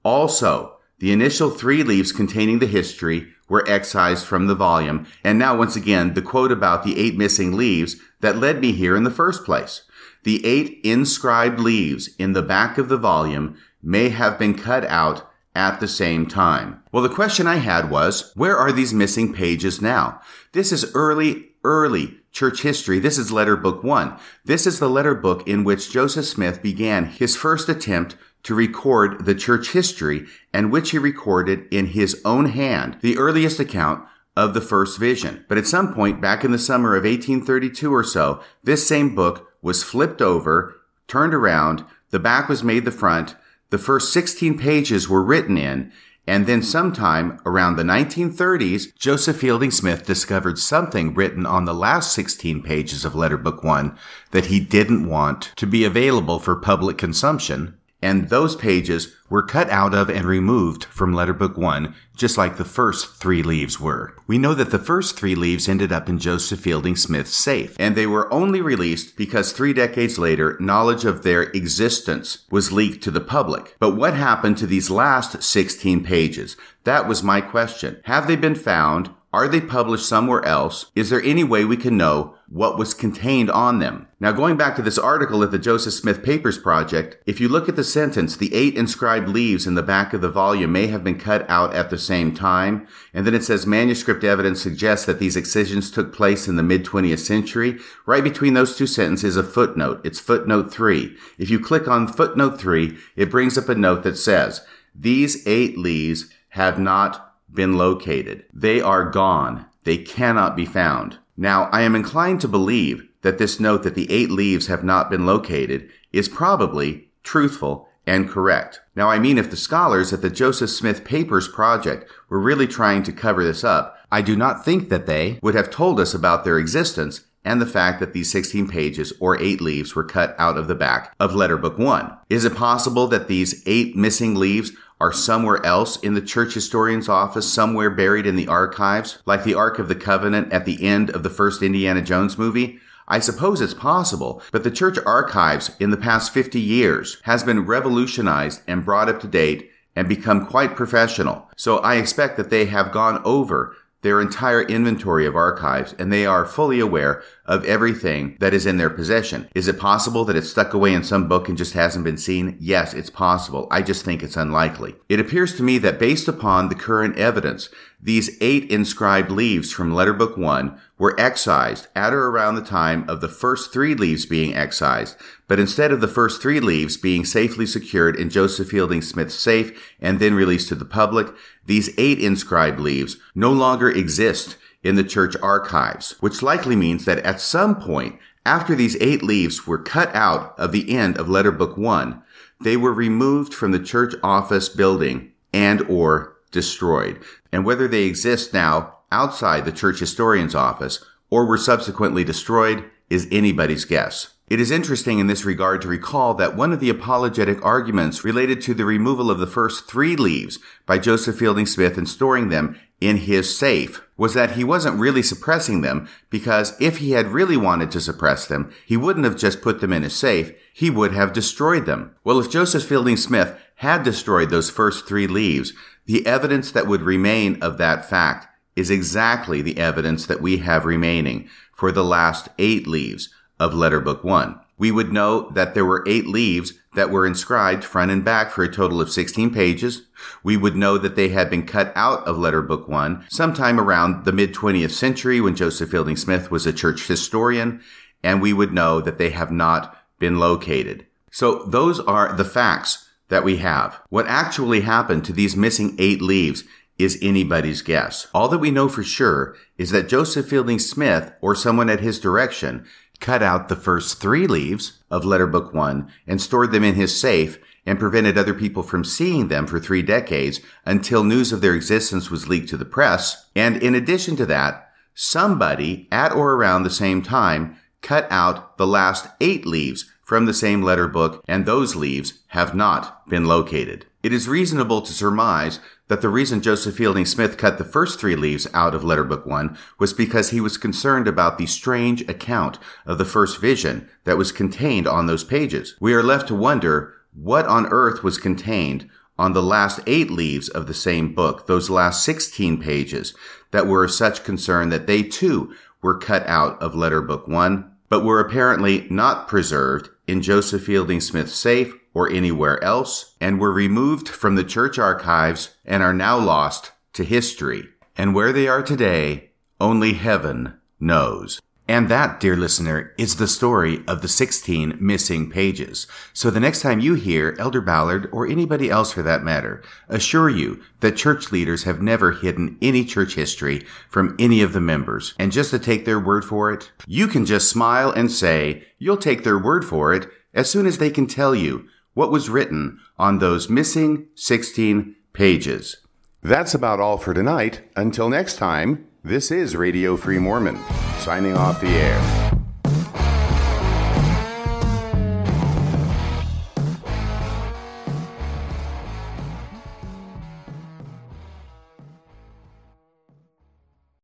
Also, 0.04 0.78
the 1.00 1.12
initial 1.12 1.50
three 1.50 1.84
leaves 1.84 2.12
containing 2.12 2.60
the 2.60 2.68
history 2.68 3.28
were 3.50 3.68
excised 3.68 4.26
from 4.26 4.48
the 4.48 4.56
volume, 4.56 5.06
and 5.24 5.38
now 5.38 5.56
once 5.56 5.76
again 5.76 6.14
the 6.14 6.22
quote 6.22 6.52
about 6.52 6.84
the 6.84 6.98
eight 6.98 7.18
missing 7.18 7.54
leaves 7.54 7.98
that 8.22 8.38
led 8.38 8.62
me 8.62 8.72
here 8.72 8.96
in 8.96 9.04
the 9.04 9.12
first 9.12 9.44
place. 9.44 9.84
The 10.24 10.46
eight 10.46 10.80
inscribed 10.84 11.60
leaves 11.60 12.16
in 12.18 12.34
the 12.34 12.42
back 12.42 12.78
of 12.78 12.90
the 12.90 12.98
volume 12.98 13.58
may 13.82 14.10
have 14.10 14.40
been 14.40 14.58
cut 14.58 14.86
out 14.86 15.30
at 15.56 15.80
the 15.80 15.88
same 15.88 16.26
time. 16.26 16.82
Well, 16.92 17.04
the 17.04 17.10
question 17.10 17.46
I 17.46 17.58
had 17.58 17.92
was, 17.92 18.32
where 18.36 18.58
are 18.58 18.72
these 18.72 18.94
missing 18.94 19.34
pages 19.34 19.82
now? 19.82 20.22
This 20.54 20.72
is 20.72 20.92
early, 20.96 21.50
early 21.64 22.20
church 22.34 22.64
history. 22.64 23.00
This 23.00 23.18
is 23.18 23.32
letter 23.32 23.56
book 23.56 23.84
one. 23.84 24.18
This 24.44 24.68
is 24.68 24.80
the 24.80 24.90
letter 24.90 25.16
book 25.16 25.48
in 25.48 25.64
which 25.64 25.92
Joseph 25.92 26.26
Smith 26.26 26.62
began 26.62 27.06
his 27.06 27.38
first 27.38 27.70
attempt 27.70 28.18
to 28.42 28.56
record 28.56 29.26
the 29.26 29.36
church 29.36 29.72
history 29.72 30.26
and 30.52 30.72
which 30.72 30.92
he 30.92 30.98
recorded 30.98 31.66
in 31.72 31.88
his 31.88 32.22
own 32.26 32.48
hand, 32.48 32.98
the 33.02 33.18
earliest 33.18 33.60
account 33.60 34.06
of 34.36 34.54
the 34.54 34.62
first 34.62 35.00
vision. 35.00 35.46
But 35.48 35.58
at 35.58 35.68
some 35.68 35.94
point 35.94 36.20
back 36.20 36.44
in 36.44 36.52
the 36.52 36.58
summer 36.58 36.96
of 36.96 37.04
1832 37.04 37.94
or 37.94 38.04
so, 38.04 38.42
this 38.64 38.86
same 38.86 39.16
book 39.16 39.50
was 39.62 39.84
flipped 39.84 40.22
over, 40.22 40.76
turned 41.08 41.34
around, 41.34 41.86
the 42.10 42.20
back 42.20 42.50
was 42.50 42.64
made 42.64 42.84
the 42.84 42.92
front, 42.92 43.36
the 43.70 43.78
first 43.78 44.12
16 44.12 44.58
pages 44.58 45.08
were 45.08 45.24
written 45.24 45.58
in, 45.58 45.92
and 46.26 46.48
then 46.48 46.62
sometime 46.62 47.40
around 47.46 47.76
the 47.76 47.84
1930s, 47.84 48.96
Joseph 48.96 49.38
Fielding 49.38 49.72
Smith 49.72 50.06
discovered 50.06 50.58
something 50.58 51.14
written 51.14 51.46
on 51.46 51.66
the 51.66 51.74
last 51.74 52.14
16 52.14 52.64
pages 52.64 53.04
of 53.04 53.16
Letter 53.16 53.38
Book 53.38 53.64
1 53.64 53.98
that 54.32 54.46
he 54.46 54.60
didn't 54.60 55.08
want 55.08 55.52
to 55.58 55.68
be 55.68 55.84
available 55.84 56.40
for 56.40 56.56
public 56.56 56.98
consumption 56.98 57.78
and 58.04 58.30
those 58.30 58.56
pages 58.56 59.16
were 59.30 59.42
cut 59.42 59.70
out 59.70 59.96
of 59.96 60.10
and 60.10 60.26
removed 60.26 60.84
from 60.84 61.14
Letterbook 61.14 61.58
1, 61.58 61.96
just 62.16 62.38
like 62.38 62.58
the 62.58 62.66
first 62.66 63.16
three 63.16 63.42
leaves 63.42 63.80
were. 63.80 64.16
We 64.28 64.38
know 64.38 64.54
that 64.54 64.70
the 64.70 64.78
first 64.78 65.18
three 65.18 65.34
leaves 65.34 65.68
ended 65.68 65.92
up 65.92 66.08
in 66.08 66.20
Joseph 66.20 66.60
Fielding 66.60 66.96
Smith's 66.96 67.34
safe, 67.34 67.76
and 67.80 67.96
they 67.96 68.06
were 68.06 68.32
only 68.32 68.62
released 68.62 69.18
because 69.18 69.52
three 69.52 69.74
decades 69.74 70.20
later, 70.20 70.58
knowledge 70.60 71.06
of 71.06 71.24
their 71.24 71.44
existence 71.44 72.46
was 72.52 72.72
leaked 72.72 73.04
to 73.06 73.12
the 73.12 73.22
public. 73.22 73.76
But 73.80 73.96
what 73.96 74.14
happened 74.14 74.58
to 74.58 74.68
these 74.68 74.92
last 74.92 75.42
16 75.42 76.04
pages? 76.04 76.56
That 76.84 77.08
was 77.08 77.24
my 77.24 77.42
question. 77.42 78.02
Have 78.04 78.28
they 78.28 78.36
been 78.36 78.56
found? 78.56 79.10
Are 79.34 79.48
they 79.48 79.62
published 79.62 80.08
somewhere 80.08 80.46
else? 80.46 80.92
Is 80.96 81.10
there 81.10 81.22
any 81.24 81.44
way 81.44 81.66
we 81.66 81.76
can 81.76 81.98
know 81.98 82.36
what 82.48 82.78
was 82.78 82.94
contained 82.94 83.50
on 83.50 83.80
them? 83.80 84.08
Now, 84.20 84.32
going 84.32 84.58
back 84.58 84.76
to 84.76 84.84
this 84.84 85.00
article 85.00 85.42
at 85.42 85.50
the 85.50 85.58
Joseph 85.58 85.96
Smith 85.96 86.22
Papers 86.22 86.60
Project, 86.60 87.18
if 87.26 87.42
you 87.42 87.50
look 87.50 87.68
at 87.68 87.76
the 87.76 87.84
sentence, 87.84 88.38
the 88.38 88.54
eight 88.54 88.76
inscribed 88.76 89.28
leaves 89.28 89.66
in 89.66 89.74
the 89.74 89.82
back 89.82 90.14
of 90.14 90.22
the 90.22 90.30
volume 90.30 90.72
may 90.72 90.86
have 90.86 91.04
been 91.04 91.18
cut 91.18 91.50
out 91.50 91.74
at 91.74 91.90
the 91.90 91.98
same 91.98 92.36
time. 92.36 92.88
And 93.12 93.26
then 93.26 93.34
it 93.34 93.44
says 93.44 93.66
manuscript 93.66 94.24
evidence 94.24 94.62
suggests 94.62 95.08
that 95.08 95.18
these 95.18 95.36
excisions 95.36 95.90
took 95.90 96.14
place 96.14 96.48
in 96.48 96.56
the 96.56 96.62
mid 96.62 96.86
20th 96.86 97.18
century. 97.18 97.80
Right 98.06 98.24
between 98.24 98.54
those 98.54 98.78
two 98.78 98.86
sentences, 98.86 99.36
a 99.36 99.42
footnote. 99.42 100.00
It's 100.06 100.20
footnote 100.20 100.72
three. 100.72 101.18
If 101.40 101.50
you 101.50 101.60
click 101.60 101.88
on 101.88 102.08
footnote 102.08 102.60
three, 102.60 103.00
it 103.16 103.32
brings 103.32 103.58
up 103.58 103.68
a 103.68 103.74
note 103.74 104.04
that 104.04 104.18
says, 104.18 104.62
these 104.94 105.48
eight 105.48 105.76
leaves 105.76 106.30
have 106.50 106.78
not 106.78 107.33
been 107.54 107.78
located. 107.78 108.46
They 108.54 108.82
are 108.82 109.10
gone. 109.10 109.66
They 109.84 109.98
cannot 109.98 110.56
be 110.56 110.66
found. 110.66 111.20
Now, 111.36 111.70
I 111.72 111.82
am 111.82 111.96
inclined 111.96 112.42
to 112.42 112.48
believe 112.48 113.08
that 113.22 113.38
this 113.38 113.60
note 113.60 113.84
that 113.84 113.96
the 113.96 114.12
eight 114.12 114.30
leaves 114.30 114.68
have 114.68 114.84
not 114.84 115.10
been 115.10 115.26
located 115.26 115.90
is 116.12 116.30
probably 116.30 117.10
truthful 117.24 117.90
and 118.06 118.30
correct. 118.30 118.82
Now, 118.96 119.10
I 119.10 119.18
mean, 119.18 119.38
if 119.38 119.50
the 119.50 119.58
scholars 119.58 120.12
at 120.14 120.22
the 120.22 120.30
Joseph 120.30 120.70
Smith 120.70 121.04
Papers 121.04 121.48
Project 121.48 122.10
were 122.30 122.40
really 122.40 122.68
trying 122.68 123.04
to 123.04 123.12
cover 123.12 123.44
this 123.44 123.64
up, 123.64 123.98
I 124.12 124.22
do 124.22 124.36
not 124.36 124.64
think 124.64 124.90
that 124.90 125.06
they 125.06 125.40
would 125.42 125.56
have 125.56 125.70
told 125.70 126.00
us 126.00 126.14
about 126.14 126.44
their 126.44 126.60
existence 126.60 127.22
and 127.46 127.62
the 127.62 127.66
fact 127.66 128.00
that 128.00 128.14
these 128.14 128.32
16 128.32 128.68
pages 128.68 129.14
or 129.20 129.42
eight 129.42 129.60
leaves 129.60 129.96
were 129.96 130.04
cut 130.04 130.36
out 130.38 130.58
of 130.58 130.68
the 130.68 130.76
back 130.76 131.14
of 131.20 131.36
letter 131.36 131.58
book 131.58 131.78
one. 131.78 132.16
Is 132.30 132.46
it 132.46 132.56
possible 132.56 133.08
that 133.08 133.28
these 133.28 133.64
eight 133.66 133.96
missing 133.96 134.36
leaves 134.36 134.72
are 135.04 135.12
somewhere 135.12 135.64
else 135.66 135.98
in 135.98 136.14
the 136.14 136.22
church 136.22 136.54
historian's 136.54 137.10
office, 137.10 137.52
somewhere 137.52 137.90
buried 137.90 138.26
in 138.26 138.38
the 138.38 138.48
archives, 138.48 139.22
like 139.26 139.44
the 139.44 139.54
Ark 139.54 139.78
of 139.78 139.90
the 139.90 139.96
Covenant 139.96 140.54
at 140.54 140.64
the 140.64 140.82
end 140.82 141.10
of 141.10 141.24
the 141.24 141.30
first 141.30 141.62
Indiana 141.62 142.02
Jones 142.02 142.38
movie? 142.38 142.80
I 143.06 143.20
suppose 143.20 143.60
it's 143.60 143.74
possible, 143.74 144.42
but 144.54 144.64
the 144.64 144.72
church 144.72 144.98
archives 145.06 145.76
in 145.78 145.90
the 145.90 145.98
past 145.98 146.34
50 146.34 146.58
years 146.58 147.18
has 147.24 147.44
been 147.44 147.66
revolutionized 147.66 148.62
and 148.66 148.86
brought 148.86 149.10
up 149.10 149.20
to 149.20 149.28
date 149.28 149.70
and 149.94 150.08
become 150.08 150.46
quite 150.46 150.78
professional. 150.78 151.50
So 151.58 151.80
I 151.80 151.96
expect 151.96 152.38
that 152.38 152.50
they 152.50 152.68
have 152.68 152.94
gone 152.94 153.22
over 153.26 153.76
their 154.04 154.22
entire 154.22 154.62
inventory 154.62 155.26
of 155.26 155.36
archives 155.36 155.94
and 156.00 156.14
they 156.14 156.26
are 156.26 156.46
fully 156.46 156.80
aware 156.80 157.22
of 157.46 157.66
everything 157.66 158.38
that 158.40 158.54
is 158.54 158.66
in 158.66 158.78
their 158.78 158.90
possession. 158.90 159.50
Is 159.54 159.68
it 159.68 159.80
possible 159.80 160.24
that 160.26 160.36
it's 160.36 160.50
stuck 160.50 160.74
away 160.74 160.94
in 160.94 161.04
some 161.04 161.28
book 161.28 161.50
and 161.50 161.58
just 161.58 161.74
hasn't 161.74 162.06
been 162.06 162.18
seen? 162.18 162.58
Yes, 162.60 162.94
it's 162.94 163.10
possible. 163.10 163.68
I 163.70 163.82
just 163.82 164.06
think 164.06 164.24
it's 164.24 164.38
unlikely. 164.38 164.96
It 165.10 165.20
appears 165.20 165.56
to 165.58 165.64
me 165.64 165.78
that 165.80 166.00
based 166.00 166.28
upon 166.28 166.70
the 166.70 166.76
current 166.76 167.18
evidence, 167.18 167.70
these 168.02 168.38
eight 168.42 168.70
inscribed 168.70 169.32
leaves 169.32 169.72
from 169.72 169.94
Letter 169.94 170.14
Book 170.14 170.38
1 170.38 170.80
were 170.98 171.20
excised 171.20 171.88
at 171.96 172.14
or 172.14 172.28
around 172.28 172.56
the 172.56 172.62
time 172.62 173.08
of 173.10 173.22
the 173.22 173.28
first 173.28 173.72
three 173.72 173.94
leaves 173.94 174.26
being 174.26 174.56
excised, 174.56 175.18
but 175.48 175.60
instead 175.60 175.92
of 175.92 176.02
the 176.02 176.08
first 176.08 176.42
three 176.42 176.60
leaves 176.60 176.98
being 176.98 177.26
safely 177.26 177.66
secured 177.66 178.16
in 178.16 178.30
Joseph 178.30 178.70
Fielding 178.70 179.02
Smith's 179.02 179.36
safe 179.36 179.96
and 180.02 180.20
then 180.20 180.34
released 180.34 180.70
to 180.70 180.76
the 180.76 180.86
public, 180.86 181.28
these 181.66 181.94
eight 181.98 182.20
inscribed 182.20 182.80
leaves 182.80 183.18
no 183.36 183.52
longer 183.52 183.90
exist 183.90 184.58
in 184.84 184.96
the 184.96 185.04
church 185.04 185.36
archives, 185.42 186.12
which 186.20 186.42
likely 186.42 186.76
means 186.76 187.06
that 187.06 187.20
at 187.20 187.40
some 187.40 187.76
point 187.80 188.20
after 188.46 188.76
these 188.76 188.98
eight 189.00 189.24
leaves 189.24 189.66
were 189.66 189.78
cut 189.78 190.14
out 190.14 190.54
of 190.60 190.72
the 190.72 190.96
end 190.96 191.18
of 191.18 191.30
letter 191.30 191.52
book 191.52 191.78
one, 191.78 192.22
they 192.60 192.76
were 192.76 192.94
removed 192.94 193.54
from 193.54 193.72
the 193.72 193.80
church 193.80 194.14
office 194.22 194.70
building 194.70 195.32
and 195.54 195.82
or 195.84 196.36
destroyed. 196.52 197.22
And 197.52 197.66
whether 197.66 197.88
they 197.88 198.04
exist 198.04 198.54
now 198.54 198.98
outside 199.12 199.66
the 199.66 199.72
church 199.72 200.00
historian's 200.00 200.56
office 200.56 201.04
or 201.30 201.46
were 201.46 201.58
subsequently 201.58 202.24
destroyed 202.24 202.84
is 203.10 203.28
anybody's 203.32 203.86
guess. 203.86 204.33
It 204.50 204.60
is 204.60 204.72
interesting 204.72 205.20
in 205.20 205.28
this 205.28 205.46
regard 205.46 205.82
to 205.82 205.88
recall 205.88 206.34
that 206.34 206.56
one 206.56 206.74
of 206.74 206.82
the 206.82 206.90
apologetic 206.90 207.64
arguments 207.64 208.26
related 208.26 208.62
to 208.64 208.74
the 208.74 208.84
removal 208.84 209.32
of 209.32 209.40
the 209.40 209.48
first 209.48 209.88
three 209.88 210.18
leaves 210.18 210.60
by 210.86 210.98
Joseph 211.00 211.38
Fielding 211.38 211.66
Smith 211.66 211.98
and 211.98 212.08
storing 212.08 212.50
them 212.50 212.78
in 213.00 213.18
his 213.18 213.58
safe 213.58 214.02
was 214.18 214.34
that 214.34 214.52
he 214.52 214.64
wasn't 214.64 215.00
really 215.00 215.24
suppressing 215.24 215.80
them 215.82 216.10
because 216.30 216.80
if 216.80 216.98
he 216.98 217.12
had 217.12 217.28
really 217.28 217.56
wanted 217.56 217.90
to 217.92 218.02
suppress 218.02 218.46
them, 218.46 218.72
he 218.86 218.98
wouldn't 218.98 219.26
have 219.26 219.38
just 219.38 219.62
put 219.62 219.80
them 219.80 219.94
in 219.94 220.04
his 220.04 220.16
safe, 220.16 220.52
he 220.74 220.90
would 220.90 221.14
have 221.14 221.32
destroyed 221.32 221.86
them. 221.86 222.14
Well, 222.26 222.40
if 222.40 222.52
Joseph 222.52 222.84
Fielding 222.84 223.18
Smith 223.18 223.58
had 223.76 224.04
destroyed 224.04 224.50
those 224.50 224.70
first 224.70 225.08
three 225.08 225.26
leaves, 225.26 225.74
The 226.06 226.28
evidence 226.28 226.70
that 226.72 226.86
would 226.86 227.02
remain 227.02 227.62
of 227.62 227.78
that 227.78 228.10
fact 228.10 228.48
is 228.76 228.92
exactly 228.92 229.62
the 229.62 229.78
evidence 229.78 230.26
that 230.26 230.42
we 230.42 230.58
have 230.58 230.84
remaining 230.84 231.48
for 231.72 231.94
the 231.94 232.04
last 232.04 232.50
eight 232.60 232.86
leaves 232.86 233.30
of 233.64 233.74
Letter 233.74 234.02
Book 234.02 234.26
1. 234.26 234.60
We 234.78 234.92
would 234.92 235.14
know 235.14 235.50
that 235.52 235.74
there 235.74 235.86
were 235.86 236.04
eight 236.06 236.28
leaves 236.28 236.74
that 236.96 237.10
were 237.10 237.26
inscribed 237.26 237.86
front 237.86 238.12
and 238.12 238.26
back 238.26 238.52
for 238.52 238.64
a 238.64 238.72
total 238.72 239.00
of 239.00 239.10
16 239.10 239.54
pages. 239.54 240.04
We 240.44 240.58
would 240.58 240.76
know 240.76 240.98
that 240.98 241.16
they 241.16 241.30
had 241.30 241.50
been 241.50 241.66
cut 241.66 241.94
out 241.96 242.28
of 242.28 242.38
Letter 242.38 242.62
Book 242.62 242.90
1 242.90 243.26
sometime 243.30 243.80
around 243.80 244.26
the 244.26 244.34
mid 244.34 244.54
20th 244.54 244.92
century 244.92 245.40
when 245.40 245.56
Joseph 245.56 245.92
Fielding 245.92 246.18
Smith 246.18 246.52
was 246.52 246.66
a 246.66 246.74
church 246.74 247.08
historian, 247.08 247.82
and 248.22 248.42
we 248.42 248.52
would 248.52 248.74
know 248.74 249.00
that 249.00 249.18
they 249.18 249.30
have 249.30 249.52
not 249.52 249.98
been 250.20 250.38
located. 250.38 251.06
So 251.32 251.64
those 251.64 252.02
are 252.02 252.34
the 252.34 252.46
facts 252.46 253.10
that 253.30 253.46
we 253.46 253.58
have. 253.58 254.02
What 254.10 254.28
actually 254.28 254.82
happened 254.82 255.24
to 255.26 255.34
these 255.34 255.56
missing 255.56 255.96
eight 255.98 256.22
leaves 256.22 256.66
is 257.00 257.18
anybody's 257.22 257.82
guess. 257.82 258.28
All 258.34 258.48
that 258.50 258.60
we 258.60 258.72
know 258.72 258.88
for 258.88 259.04
sure 259.04 259.56
is 259.78 259.92
that 259.92 260.08
Joseph 260.08 260.48
Fielding 260.48 260.80
Smith 260.80 261.34
or 261.42 261.56
someone 261.56 261.90
at 261.90 262.02
his 262.02 262.20
direction 262.20 262.86
cut 263.24 263.42
out 263.42 263.70
the 263.70 263.76
first 263.76 264.20
three 264.20 264.46
leaves 264.46 265.00
of 265.10 265.24
letter 265.24 265.48
book 265.48 265.74
one 265.74 266.12
and 266.28 266.42
stored 266.42 266.74
them 266.74 266.84
in 266.84 266.96
his 266.96 267.18
safe 267.18 267.58
and 267.86 267.98
prevented 267.98 268.38
other 268.38 268.54
people 268.54 268.84
from 268.84 269.06
seeing 269.06 269.48
them 269.48 269.66
for 269.66 269.80
three 269.80 270.02
decades 270.02 270.60
until 270.86 271.24
news 271.24 271.54
of 271.54 271.62
their 271.62 271.74
existence 271.74 272.30
was 272.30 272.50
leaked 272.50 272.68
to 272.68 272.76
the 272.76 272.84
press. 272.84 273.50
And 273.56 273.82
in 273.82 273.96
addition 273.96 274.36
to 274.36 274.46
that, 274.48 274.92
somebody 275.14 276.10
at 276.12 276.34
or 276.34 276.54
around 276.54 276.84
the 276.84 276.90
same 276.90 277.22
time 277.22 277.78
cut 278.02 278.28
out 278.30 278.78
the 278.78 278.86
last 278.86 279.28
eight 279.40 279.66
leaves 279.66 280.12
from 280.34 280.48
the 280.48 280.52
same 280.56 280.82
letter 280.82 281.08
book, 281.08 281.44
and 281.48 281.64
those 281.64 281.96
leaves 281.96 282.40
have 282.48 282.74
not 282.74 283.30
been 283.30 283.46
located. 283.46 284.08
It 284.24 284.34
is 284.34 284.48
reasonable 284.48 285.04
to 285.04 285.14
surmise 285.14 285.80
that 286.08 286.24
the 286.24 286.30
reason 286.30 286.60
Joseph 286.60 286.96
Fielding 286.96 287.28
Smith 287.28 287.56
cut 287.56 287.78
the 287.78 287.84
first 287.84 288.20
three 288.20 288.36
leaves 288.36 288.68
out 288.74 288.96
of 288.96 289.04
Letter 289.04 289.24
Book 289.24 289.46
1 289.46 289.78
was 290.00 290.12
because 290.12 290.50
he 290.50 290.60
was 290.60 290.76
concerned 290.76 291.28
about 291.28 291.60
the 291.60 291.68
strange 291.68 292.28
account 292.28 292.80
of 293.06 293.20
the 293.20 293.26
first 293.26 293.62
vision 293.62 294.10
that 294.24 294.36
was 294.36 294.52
contained 294.52 295.06
on 295.06 295.28
those 295.28 295.44
pages. 295.44 295.96
We 296.00 296.16
are 296.16 296.24
left 296.24 296.48
to 296.48 296.56
wonder 296.56 297.14
what 297.40 297.68
on 297.68 297.86
earth 297.92 298.24
was 298.24 298.40
contained 298.40 299.08
on 299.38 299.54
the 299.54 299.62
last 299.62 300.00
eight 300.08 300.32
leaves 300.32 300.68
of 300.68 300.88
the 300.88 300.96
same 300.96 301.36
book, 301.36 301.68
those 301.68 301.92
last 301.92 302.24
16 302.24 302.82
pages 302.82 303.36
that 303.70 303.86
were 303.86 304.04
of 304.04 304.10
such 304.10 304.44
concern 304.44 304.90
that 304.90 305.06
they 305.06 305.22
too 305.22 305.76
were 306.02 306.18
cut 306.18 306.44
out 306.48 306.82
of 306.82 306.96
Letter 306.96 307.22
Book 307.22 307.48
1, 307.48 307.92
but 308.10 308.26
were 308.26 308.40
apparently 308.40 309.06
not 309.12 309.48
preserved 309.48 310.10
in 310.28 310.42
Joseph 310.42 310.84
Fielding 310.84 311.22
Smith's 311.22 311.54
safe 311.54 311.94
or 312.14 312.30
anywhere 312.30 312.82
else, 312.84 313.36
and 313.42 313.60
were 313.60 313.74
removed 313.74 314.30
from 314.30 314.56
the 314.56 314.64
church 314.64 315.00
archives 315.00 315.76
and 315.84 316.04
are 316.04 316.14
now 316.14 316.38
lost 316.38 316.92
to 317.14 317.24
history. 317.24 317.90
And 318.16 318.36
where 318.36 318.54
they 318.54 318.68
are 318.68 318.84
today, 318.84 319.52
only 319.80 320.14
heaven 320.14 320.76
knows. 321.00 321.60
And 321.88 322.08
that, 322.08 322.40
dear 322.40 322.56
listener, 322.56 323.14
is 323.18 323.36
the 323.36 323.48
story 323.48 324.04
of 324.08 324.22
the 324.22 324.30
16 324.30 324.96
missing 325.02 325.50
pages. 325.50 326.08
So 326.32 326.50
the 326.50 326.62
next 326.62 326.82
time 326.82 327.02
you 327.02 327.16
hear 327.16 327.58
Elder 327.60 327.82
Ballard, 327.82 328.30
or 328.32 328.48
anybody 328.48 328.90
else 328.90 329.12
for 329.12 329.22
that 329.24 329.44
matter, 329.44 329.84
assure 330.08 330.50
you 330.50 330.82
that 331.02 331.18
church 331.18 331.52
leaders 331.52 331.84
have 331.84 332.02
never 332.02 332.32
hidden 332.32 332.78
any 332.82 333.04
church 333.04 333.36
history 333.36 333.86
from 334.10 334.36
any 334.40 334.62
of 334.62 334.72
the 334.72 334.80
members. 334.80 335.34
And 335.38 335.52
just 335.52 335.72
to 335.72 335.80
take 335.80 336.06
their 336.06 336.20
word 336.20 336.46
for 336.46 336.72
it, 336.72 336.92
you 337.06 337.28
can 337.28 337.46
just 337.46 337.70
smile 337.70 338.12
and 338.12 338.32
say 338.32 338.86
you'll 338.98 339.18
take 339.18 339.44
their 339.44 339.60
word 339.60 339.84
for 339.84 340.14
it 340.14 340.28
as 340.54 340.70
soon 340.70 340.86
as 340.86 341.00
they 341.00 341.10
can 341.10 341.28
tell 341.28 341.54
you 341.54 341.88
what 342.14 342.32
was 342.32 342.50
written 342.50 343.00
on 343.18 343.40
those 343.40 343.70
missing 343.70 344.28
16 344.36 345.16
pages. 345.34 345.98
That's 346.42 346.74
about 346.74 347.00
all 347.00 347.18
for 347.18 347.34
tonight. 347.34 347.82
Until 347.96 348.30
next 348.30 348.56
time, 348.56 349.08
this 349.24 349.52
is 349.52 349.74
Radio 349.74 350.18
Free 350.18 350.38
Mormon, 350.38 350.78
signing 351.20 351.56
off 351.56 351.80
the 351.80 351.88
air. 351.88 352.43